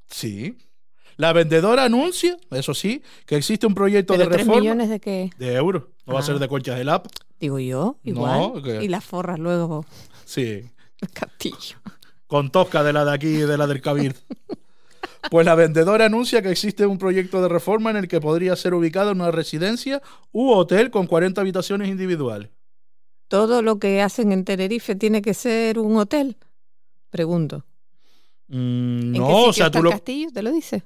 Sí. 0.10 0.58
La 1.18 1.34
vendedora 1.34 1.84
anuncia, 1.86 2.38
eso 2.52 2.74
sí, 2.74 3.02
que 3.26 3.36
existe 3.38 3.66
un 3.66 3.74
proyecto 3.74 4.14
¿Pero 4.14 4.26
de 4.26 4.30
tres 4.30 4.42
reforma 4.46 4.62
millones 4.62 4.90
de 4.90 5.00
qué? 5.00 5.30
de 5.38 5.54
euros. 5.56 5.84
No 6.06 6.14
va 6.14 6.20
a 6.20 6.22
Ah. 6.22 6.26
ser 6.26 6.38
de 6.40 6.48
conchas 6.48 6.78
de 6.78 6.84
lapa. 6.84 7.10
Digo 7.40 7.60
yo, 7.60 7.98
No, 8.04 8.12
igual. 8.12 8.64
que- 8.64 8.84
Y 8.84 8.88
las 8.88 9.04
forras 9.04 9.40
luego, 9.40 9.86
Sí. 10.26 10.64
el 11.02 11.10
castillo. 11.14 11.78
con 12.28 12.52
tosca 12.52 12.84
de 12.84 12.92
la 12.94 13.06
de 13.06 13.14
aquí 13.14 13.28
y 13.28 13.38
de 13.38 13.58
la 13.58 13.68
del 13.68 13.82
Cabir. 13.82 14.16
Pues 15.32 15.46
la 15.46 15.56
vendedora 15.56 16.06
anuncia 16.06 16.42
que 16.42 16.52
existe 16.52 16.86
un 16.86 16.98
proyecto 16.98 17.42
de 17.42 17.48
reforma 17.50 17.90
en 17.90 17.96
el 17.98 18.08
que 18.10 18.20
podría 18.22 18.56
ser 18.56 18.74
ubicado 18.74 19.12
en 19.12 19.22
una 19.22 19.32
residencia 19.32 20.02
u 20.32 20.52
hotel 20.52 20.92
con 20.92 21.08
40 21.08 21.42
habitaciones 21.42 21.88
individuales. 21.90 22.50
¿Todo 23.30 23.62
lo 23.62 23.80
que 23.80 24.02
hacen 24.02 24.32
en 24.32 24.44
Tenerife 24.46 24.96
tiene 24.96 25.22
que 25.22 25.34
ser 25.34 25.80
un 25.80 25.98
hotel? 25.98 26.38
Pregunto. 27.10 27.66
Mm, 28.48 29.16
¿En 29.16 29.22
no, 29.22 29.44
o 29.46 29.54
sea, 29.54 29.70
tú 29.72 29.82
lo. 29.84 29.92
castillo? 29.92 30.30
¿Te 30.34 30.42
lo 30.42 30.52
dice? 30.52 30.84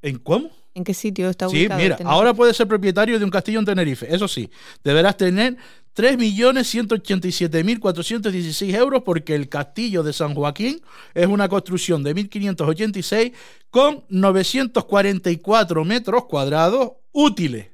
¿En 0.00 0.18
cómo? 0.18 0.50
¿En 0.74 0.84
qué 0.84 0.94
sitio 0.94 1.28
está 1.28 1.48
Sí, 1.48 1.58
ubicado? 1.60 1.80
mira, 1.82 1.96
Tenerife? 1.96 2.14
ahora 2.14 2.32
puedes 2.34 2.56
ser 2.56 2.66
propietario 2.66 3.18
de 3.18 3.24
un 3.24 3.30
castillo 3.30 3.58
en 3.58 3.66
Tenerife. 3.66 4.12
Eso 4.14 4.26
sí, 4.26 4.48
deberás 4.82 5.16
tener 5.18 5.56
3.187.416 5.94 8.74
euros 8.74 9.02
porque 9.02 9.34
el 9.34 9.48
castillo 9.48 10.02
de 10.02 10.12
San 10.12 10.34
Joaquín 10.34 10.80
es 11.14 11.26
una 11.26 11.48
construcción 11.48 12.02
de 12.02 12.14
1.586 12.14 13.32
con 13.70 14.04
944 14.08 15.84
metros 15.84 16.24
cuadrados 16.26 16.92
útiles. 17.12 17.68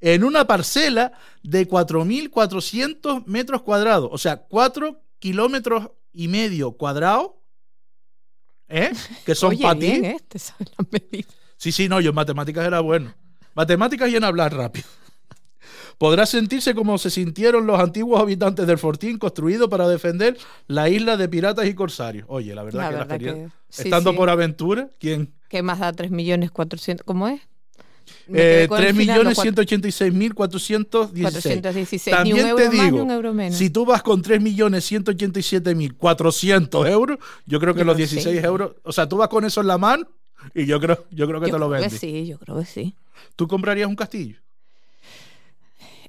en 0.00 0.24
una 0.24 0.46
parcela 0.46 1.12
de 1.42 1.66
4.400 1.66 3.24
metros 3.26 3.62
cuadrados, 3.62 4.10
o 4.12 4.18
sea, 4.18 4.36
4 4.36 5.00
kilómetros 5.18 5.90
y 6.12 6.28
medio 6.28 6.72
cuadrados, 6.72 7.30
¿eh? 8.68 8.90
que 9.24 9.34
son 9.34 9.56
para 9.58 9.78
ti. 9.78 10.00
bien. 10.00 10.16
Te 10.28 10.38
sabes 10.38 10.68
las 10.78 10.86
medidas. 10.90 11.34
Sí, 11.56 11.72
sí, 11.72 11.88
no, 11.88 12.00
yo 12.00 12.10
en 12.10 12.14
matemáticas 12.16 12.66
era 12.66 12.80
bueno. 12.80 13.14
Matemáticas 13.54 14.08
y 14.10 14.16
en 14.16 14.24
hablar 14.24 14.54
rápido. 14.54 14.86
Podrá 15.98 16.26
sentirse 16.26 16.74
como 16.74 16.98
se 16.98 17.08
sintieron 17.08 17.66
los 17.66 17.80
antiguos 17.80 18.20
habitantes 18.20 18.66
del 18.66 18.76
Fortín, 18.76 19.16
construido 19.18 19.70
para 19.70 19.88
defender 19.88 20.36
la 20.66 20.90
isla 20.90 21.16
de 21.16 21.26
piratas 21.26 21.66
y 21.66 21.74
corsarios. 21.74 22.26
Oye, 22.28 22.54
la 22.54 22.62
verdad 22.64 22.92
La 23.08 23.18
que 23.18 23.24
que- 23.24 23.48
sí, 23.70 23.82
Estando 23.84 24.10
sí. 24.10 24.16
por 24.16 24.28
aventura, 24.28 24.90
¿quién? 25.00 25.32
¿Qué 25.48 25.62
más 25.62 25.78
da 25.78 25.92
3.400.000? 25.94 27.02
¿Cómo 27.04 27.28
es? 27.28 27.40
Eh, 28.32 28.66
con 28.68 28.82
el 28.82 28.94
final, 28.94 29.24
los 29.24 29.34
cuatro- 29.34 29.64
3.186.416. 29.64 31.22
416. 31.22 32.16
También 32.16 32.54
te 32.56 32.68
digo. 32.70 33.06
Si 33.52 33.70
tú 33.70 33.84
vas 33.86 34.02
con 34.02 34.22
3.187.400 34.22 36.86
euros, 36.88 37.18
yo 37.46 37.60
creo 37.60 37.74
que 37.74 37.80
Yo 37.80 37.84
los 37.84 37.94
creo 37.96 38.06
que 38.08 38.14
16 38.14 38.40
sí. 38.40 38.44
euros, 38.46 38.72
o 38.82 38.92
sea, 38.92 39.08
tú 39.08 39.16
vas 39.16 39.28
con 39.28 39.44
eso 39.44 39.60
en 39.60 39.66
la 39.68 39.78
mano 39.78 40.06
y 40.54 40.66
yo 40.66 40.80
creo, 40.80 41.04
yo 41.10 41.26
creo 41.26 41.40
que 41.40 41.46
yo 41.48 41.54
te 41.54 41.58
lo 41.58 41.68
creo 41.68 41.78
que 41.78 41.82
vendes. 41.88 42.00
sí, 42.00 42.26
yo 42.26 42.38
creo 42.38 42.58
que 42.58 42.64
sí. 42.66 42.94
¿Tú 43.36 43.48
comprarías 43.48 43.88
un 43.88 43.96
castillo? 43.96 44.36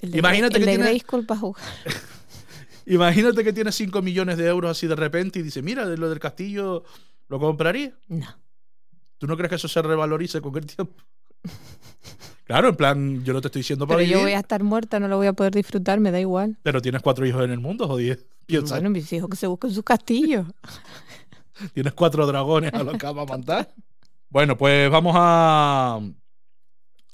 El 0.01 0.11
de, 0.11 0.19
Imagínate 0.19 0.57
el 0.57 0.63
que 0.63 0.69
de 0.69 0.75
tiene- 0.77 0.89
Grayskull 0.89 1.25
para 1.25 1.39
jugar. 1.39 1.63
Imagínate 2.85 3.43
que 3.43 3.51
tienes 3.53 3.75
5 3.75 4.01
millones 4.01 4.37
de 4.37 4.47
euros 4.47 4.71
así 4.71 4.87
de 4.87 4.95
repente 4.95 5.39
y 5.39 5.43
dice, 5.43 5.61
mira, 5.61 5.87
de 5.87 5.97
lo 5.97 6.09
del 6.09 6.19
castillo 6.19 6.83
lo 7.27 7.39
compraría. 7.39 7.93
No. 8.07 8.27
¿Tú 9.17 9.27
no 9.27 9.35
crees 9.35 9.49
que 9.49 9.55
eso 9.55 9.67
se 9.67 9.81
revalorice 9.81 10.39
con 10.41 10.55
el 10.55 10.65
tiempo? 10.65 10.93
Claro, 12.45 12.69
en 12.69 12.75
plan, 12.77 13.23
yo 13.25 13.33
no 13.33 13.41
te 13.41 13.47
estoy 13.49 13.59
diciendo 13.59 13.85
para 13.85 13.97
Pero 13.97 14.07
yo 14.09 14.17
vivir, 14.17 14.25
voy 14.27 14.33
a 14.33 14.39
estar 14.39 14.63
muerta, 14.63 14.99
no 14.99 15.07
lo 15.09 15.17
voy 15.17 15.27
a 15.27 15.33
poder 15.33 15.53
disfrutar, 15.53 15.99
me 15.99 16.11
da 16.11 16.19
igual. 16.19 16.57
pero 16.63 16.81
tienes 16.81 17.01
cuatro 17.01 17.25
hijos 17.25 17.43
en 17.43 17.51
el 17.51 17.59
mundo. 17.59 17.97
Piensa, 18.45 18.75
Bueno, 18.75 18.89
mis 18.89 19.11
hijos 19.11 19.29
que 19.29 19.35
se 19.35 19.47
busquen 19.47 19.71
sus 19.71 19.83
castillos. 19.83 20.45
tienes 21.73 21.93
cuatro 21.93 22.25
dragones 22.25 22.73
a 22.73 22.83
los 22.83 22.95
que 22.97 23.05
vamos 23.05 23.23
a 23.27 23.33
mandar. 23.33 23.73
Bueno, 24.29 24.57
pues 24.57 24.89
vamos 24.89 25.13
a, 25.17 25.99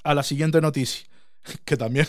a 0.04 0.14
la 0.14 0.22
siguiente 0.22 0.60
noticia, 0.60 1.04
que 1.64 1.76
también, 1.76 2.06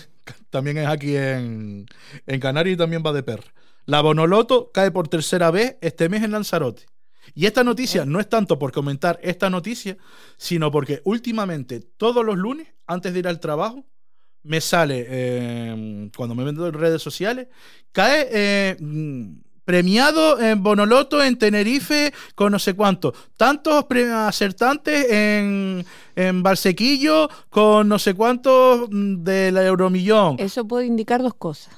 también 0.51 0.77
es 0.77 0.87
aquí 0.87 1.15
en, 1.15 1.87
en 2.27 2.39
Canarias 2.39 2.75
y 2.75 2.77
también 2.77 3.03
va 3.03 3.11
de 3.11 3.23
perra. 3.23 3.51
La 3.85 4.01
Bonoloto 4.01 4.71
cae 4.71 4.91
por 4.91 5.07
tercera 5.07 5.49
vez 5.51 5.77
este 5.81 6.09
mes 6.09 6.23
en 6.23 6.31
Lanzarote. 6.31 6.85
Y 7.33 7.45
esta 7.45 7.63
noticia 7.63 8.05
no 8.05 8.19
es 8.19 8.29
tanto 8.29 8.59
por 8.59 8.71
comentar 8.71 9.19
esta 9.23 9.49
noticia, 9.49 9.97
sino 10.37 10.71
porque 10.71 11.01
últimamente, 11.05 11.79
todos 11.79 12.23
los 12.25 12.37
lunes, 12.37 12.67
antes 12.87 13.13
de 13.13 13.19
ir 13.19 13.27
al 13.27 13.39
trabajo, 13.39 13.85
me 14.43 14.61
sale, 14.61 15.05
eh, 15.07 16.09
cuando 16.15 16.35
me 16.35 16.45
meto 16.45 16.67
en 16.67 16.73
redes 16.73 17.01
sociales, 17.01 17.47
cae 17.91 18.27
eh, 18.31 18.77
premiado 19.65 20.39
en 20.39 20.61
Bonoloto 20.61 21.21
en 21.23 21.37
Tenerife 21.37 22.13
con 22.35 22.51
no 22.51 22.59
sé 22.59 22.75
cuánto. 22.75 23.13
Tantos 23.35 23.85
acertantes 24.13 25.11
en, 25.11 25.83
en 26.15 26.43
Barsequillo 26.43 27.27
con 27.49 27.89
no 27.89 27.99
sé 27.99 28.13
cuántos 28.13 28.87
del 28.91 29.57
Euromillón. 29.57 30.37
Eso 30.39 30.65
puede 30.65 30.85
indicar 30.85 31.21
dos 31.21 31.33
cosas. 31.33 31.75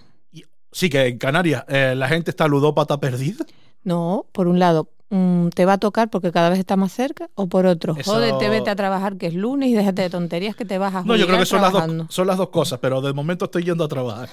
Sí, 0.72 0.90
que 0.90 1.08
en 1.08 1.18
Canarias 1.18 1.64
eh, 1.70 1.96
la 1.96 2.08
gente 2.10 2.30
está 2.30 2.48
ludópata 2.48 3.00
perdida. 3.00 3.46
No, 3.84 4.28
por 4.34 4.48
un 4.48 4.60
lado, 4.60 4.92
mm, 5.10 5.50
te 5.50 5.66
va 5.66 5.74
a 5.74 5.78
tocar 5.78 6.10
porque 6.10 6.32
cada 6.32 6.50
vez 6.50 6.60
está 6.60 6.76
más 6.76 6.92
cerca, 6.92 7.30
o 7.36 7.48
por 7.48 7.66
otro, 7.66 7.96
Eso- 7.98 8.14
jódete, 8.14 8.50
vete 8.50 8.70
a 8.70 8.76
trabajar 8.76 9.18
que 9.18 9.28
es 9.28 9.34
lunes 9.34 9.70
y 9.70 9.74
déjate 9.74 10.02
de 10.04 10.10
tonterías 10.10 10.56
que 10.56 10.66
te 10.66 10.78
vas 10.78 10.94
a 10.96 11.04
No, 11.04 11.16
yo 11.16 11.26
creo 11.28 11.40
que 11.40 11.46
son 11.46 11.62
las, 11.62 11.72
dos, 11.74 12.06
son 12.10 12.28
las 12.28 12.38
dos 12.38 12.50
cosas, 12.50 12.80
pero 12.80 13.02
de 13.02 13.14
momento 13.14 13.46
estoy 13.46 13.64
yendo 13.64 13.84
a 13.84 13.88
trabajar. 13.88 14.30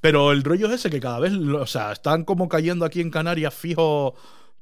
Pero 0.00 0.32
el 0.32 0.42
rollo 0.42 0.66
es 0.66 0.72
ese 0.74 0.90
que 0.90 0.98
cada 1.00 1.20
vez, 1.20 1.32
o 1.32 1.66
sea, 1.66 1.92
están 1.92 2.24
como 2.24 2.48
cayendo 2.48 2.84
aquí 2.84 3.00
en 3.00 3.10
Canarias 3.10 3.54
fijos 3.54 4.14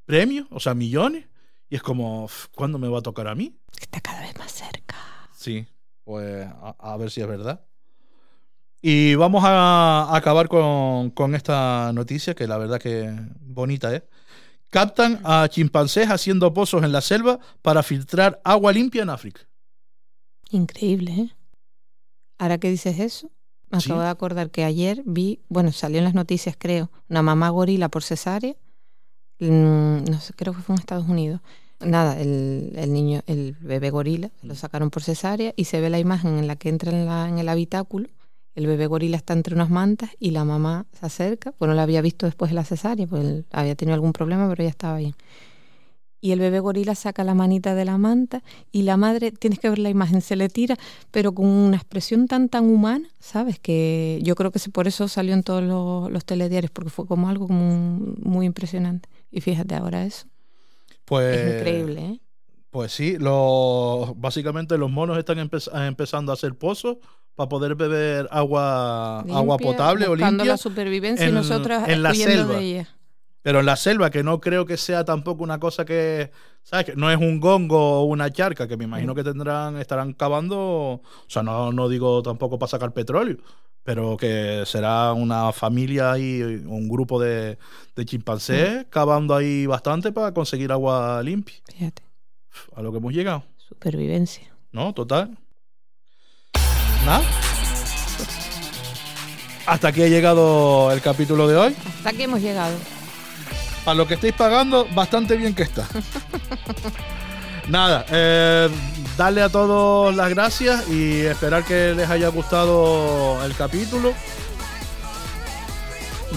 premios, 0.05 0.47
o 0.51 0.59
sea, 0.59 0.73
millones. 0.75 1.25
Y 1.69 1.75
es 1.75 1.81
como, 1.81 2.25
"Uf, 2.25 2.47
¿cuándo 2.55 2.77
me 2.77 2.87
va 2.87 2.99
a 2.99 3.01
tocar 3.01 3.27
a 3.27 3.33
mí? 3.33 3.57
Está 3.79 4.01
cada 4.01 4.19
vez 4.21 4.37
más 4.37 4.51
cerca. 4.51 4.95
Sí, 5.33 5.65
pues 6.03 6.45
a, 6.45 6.75
a 6.77 6.97
ver 6.97 7.09
si 7.09 7.21
es 7.21 7.27
verdad. 7.27 7.61
Y 8.81 9.15
vamos 9.15 9.43
a 9.45 10.15
acabar 10.15 10.47
con, 10.47 11.11
con 11.11 11.35
esta 11.35 11.91
noticia, 11.93 12.33
que 12.33 12.47
la 12.47 12.57
verdad 12.57 12.79
que 12.79 13.11
bonita 13.39 13.93
es. 13.95 14.03
Captan 14.71 15.19
a 15.23 15.47
chimpancés 15.49 16.09
haciendo 16.09 16.53
pozos 16.53 16.83
en 16.83 16.91
la 16.93 17.01
selva 17.01 17.39
para 17.61 17.83
filtrar 17.83 18.41
agua 18.43 18.71
limpia 18.71 19.03
en 19.03 19.09
África. 19.09 19.41
Increíble, 20.49 21.11
¿eh? 21.11 21.29
Ahora 22.39 22.57
que 22.57 22.69
dices 22.69 22.97
eso, 22.99 23.29
me 23.69 23.79
Sí. 23.81 23.89
acabo 23.89 24.01
de 24.01 24.09
acordar 24.09 24.49
que 24.49 24.63
ayer 24.63 25.03
vi, 25.05 25.39
bueno, 25.49 25.71
salió 25.71 25.97
en 25.99 26.05
las 26.05 26.13
noticias, 26.13 26.55
creo, 26.57 26.89
una 27.09 27.21
mamá 27.21 27.49
gorila 27.49 27.89
por 27.89 28.01
cesárea. 28.03 28.55
Mm, 29.39 30.03
No 30.09 30.19
sé, 30.21 30.33
creo 30.35 30.53
que 30.53 30.61
fue 30.61 30.75
en 30.75 30.79
Estados 30.79 31.07
Unidos. 31.07 31.41
Nada, 31.81 32.19
el, 32.19 32.71
el 32.75 32.93
niño, 32.93 33.21
el 33.27 33.57
bebé 33.59 33.89
gorila, 33.89 34.31
lo 34.43 34.55
sacaron 34.55 34.89
por 34.89 35.03
cesárea 35.03 35.53
y 35.55 35.65
se 35.65 35.81
ve 35.81 35.89
la 35.89 35.99
imagen 35.99 36.37
en 36.37 36.47
la 36.47 36.55
que 36.55 36.69
entra 36.69 36.91
en, 36.91 37.05
la- 37.05 37.27
en 37.27 37.39
el 37.39 37.49
habitáculo. 37.49 38.07
El 38.55 38.67
bebé 38.67 38.87
gorila 38.87 39.17
está 39.17 39.33
entre 39.33 39.55
unas 39.55 39.69
mantas 39.69 40.11
y 40.19 40.31
la 40.31 40.43
mamá 40.43 40.85
se 40.93 41.05
acerca. 41.05 41.53
Bueno, 41.59 41.73
la 41.73 41.83
había 41.83 42.01
visto 42.01 42.25
después 42.25 42.51
de 42.51 42.55
la 42.55 42.65
cesárea, 42.65 43.07
pues 43.07 43.23
él 43.23 43.45
había 43.51 43.75
tenido 43.75 43.93
algún 43.95 44.11
problema, 44.13 44.49
pero 44.49 44.63
ya 44.63 44.69
estaba 44.69 44.97
bien. 44.97 45.15
Y 46.23 46.33
el 46.33 46.39
bebé 46.39 46.59
gorila 46.59 46.93
saca 46.93 47.23
la 47.23 47.33
manita 47.33 47.73
de 47.73 47.83
la 47.83 47.97
manta 47.97 48.43
y 48.71 48.83
la 48.83 48.95
madre, 48.95 49.31
tienes 49.31 49.57
que 49.57 49.69
ver 49.69 49.79
la 49.79 49.89
imagen, 49.89 50.21
se 50.21 50.35
le 50.35 50.49
tira, 50.49 50.75
pero 51.09 51.33
con 51.33 51.47
una 51.47 51.77
expresión 51.77 52.27
tan 52.27 52.47
tan 52.47 52.65
humana, 52.65 53.09
¿sabes? 53.19 53.57
Que 53.57 54.19
yo 54.21 54.35
creo 54.35 54.51
que 54.51 54.59
por 54.71 54.87
eso 54.87 55.07
salió 55.07 55.33
en 55.33 55.41
todos 55.41 55.63
los, 55.63 56.11
los 56.11 56.23
telediarios, 56.23 56.69
porque 56.71 56.91
fue 56.91 57.07
como 57.07 57.27
algo 57.27 57.47
como 57.47 57.67
un- 57.73 58.17
muy 58.21 58.45
impresionante. 58.45 59.09
Y 59.31 59.41
fíjate 59.41 59.73
ahora 59.73 60.05
eso. 60.05 60.27
Pues, 61.05 61.37
es 61.37 61.55
increíble, 61.55 62.01
¿eh? 62.05 62.21
Pues 62.69 62.91
sí, 62.91 63.17
los, 63.17 64.13
básicamente 64.19 64.77
los 64.77 64.91
monos 64.91 65.17
están 65.17 65.39
empe- 65.39 65.87
empezando 65.87 66.31
a 66.31 66.35
hacer 66.35 66.55
pozos 66.55 66.97
para 67.35 67.49
poder 67.49 67.75
beber 67.75 68.27
agua, 68.31 69.21
agua 69.21 69.57
potable 69.57 70.07
o 70.07 70.15
limpia. 70.15 70.45
la 70.45 70.57
supervivencia 70.57 71.27
y 71.27 71.31
nosotros 71.31 71.83
en 71.87 72.03
la 72.03 72.13
selva. 72.13 72.55
de 72.55 72.63
ella. 72.63 72.89
Pero 73.43 73.61
en 73.61 73.65
la 73.65 73.75
selva, 73.75 74.11
que 74.11 74.21
no 74.21 74.39
creo 74.39 74.67
que 74.67 74.77
sea 74.77 75.03
tampoco 75.03 75.43
una 75.43 75.59
cosa 75.59 75.83
que, 75.83 76.29
¿sabes? 76.61 76.85
Que 76.85 76.95
no 76.95 77.09
es 77.09 77.17
un 77.17 77.39
gongo 77.39 78.01
o 78.01 78.03
una 78.03 78.29
charca, 78.31 78.67
que 78.67 78.77
me 78.77 78.85
Mm. 78.85 78.89
imagino 78.89 79.15
que 79.15 79.23
tendrán, 79.23 79.77
estarán 79.77 80.13
cavando, 80.13 80.59
o 80.59 81.01
sea, 81.27 81.41
no, 81.41 81.71
no 81.71 81.89
digo 81.89 82.21
tampoco 82.21 82.59
para 82.59 82.69
sacar 82.69 82.93
petróleo, 82.93 83.37
pero 83.83 84.15
que 84.15 84.61
será 84.67 85.13
una 85.13 85.51
familia 85.53 86.19
y 86.19 86.39
un 86.43 86.87
grupo 86.87 87.19
de, 87.19 87.57
de 87.95 88.03
Mm. 88.03 88.05
chimpancés 88.05 88.85
cavando 88.91 89.35
ahí 89.35 89.65
bastante 89.65 90.11
para 90.11 90.31
conseguir 90.35 90.71
agua 90.71 91.23
limpia. 91.23 91.55
Fíjate, 91.73 92.03
A 92.75 92.83
lo 92.83 92.91
que 92.91 92.99
hemos 92.99 93.11
llegado, 93.13 93.43
supervivencia. 93.57 94.53
¿no? 94.71 94.93
Total. 94.93 95.35
Nada. 97.05 97.23
Hasta 99.65 99.87
aquí 99.87 100.03
ha 100.03 100.07
llegado 100.07 100.91
el 100.91 101.01
capítulo 101.01 101.47
de 101.47 101.55
hoy. 101.55 101.75
Hasta 101.97 102.09
aquí 102.09 102.23
hemos 102.23 102.41
llegado. 102.41 102.75
A 103.85 103.93
lo 103.93 104.07
que 104.07 104.15
estáis 104.15 104.33
pagando, 104.33 104.87
bastante 104.93 105.37
bien 105.37 105.55
que 105.55 105.63
está. 105.63 105.87
Nada, 107.67 108.05
eh, 108.09 108.69
darle 109.17 109.41
a 109.41 109.49
todos 109.49 110.13
las 110.15 110.29
gracias 110.29 110.87
y 110.89 111.21
esperar 111.21 111.63
que 111.63 111.93
les 111.95 112.09
haya 112.09 112.27
gustado 112.27 113.43
el 113.45 113.55
capítulo. 113.55 114.13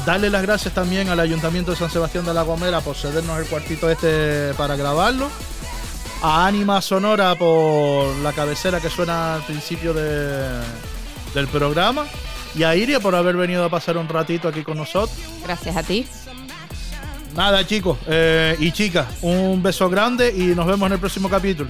Darle 0.06 0.28
las 0.30 0.42
gracias 0.42 0.74
también 0.74 1.08
al 1.08 1.20
Ayuntamiento 1.20 1.70
de 1.70 1.76
San 1.76 1.90
Sebastián 1.90 2.24
de 2.24 2.34
la 2.34 2.42
Gomera 2.42 2.80
por 2.80 2.96
cedernos 2.96 3.38
el 3.38 3.46
cuartito 3.46 3.90
este 3.90 4.52
para 4.54 4.76
grabarlo. 4.76 5.28
A 6.26 6.46
Ánima 6.46 6.80
Sonora 6.80 7.34
por 7.34 8.16
la 8.22 8.32
cabecera 8.32 8.80
que 8.80 8.88
suena 8.88 9.34
al 9.34 9.42
principio 9.42 9.92
de- 9.92 10.58
del 11.34 11.46
programa. 11.48 12.06
Y 12.54 12.62
a 12.62 12.74
Iria 12.74 12.98
por 12.98 13.14
haber 13.14 13.36
venido 13.36 13.62
a 13.62 13.68
pasar 13.68 13.98
un 13.98 14.08
ratito 14.08 14.48
aquí 14.48 14.62
con 14.62 14.78
nosotros. 14.78 15.14
Gracias 15.44 15.76
a 15.76 15.82
ti. 15.82 16.06
Nada, 17.34 17.66
chicos 17.66 17.98
eh, 18.06 18.56
y 18.58 18.70
chicas, 18.72 19.06
un 19.20 19.62
beso 19.62 19.90
grande 19.90 20.32
y 20.34 20.54
nos 20.54 20.66
vemos 20.66 20.86
en 20.86 20.92
el 20.94 20.98
próximo 21.00 21.28
capítulo. 21.28 21.68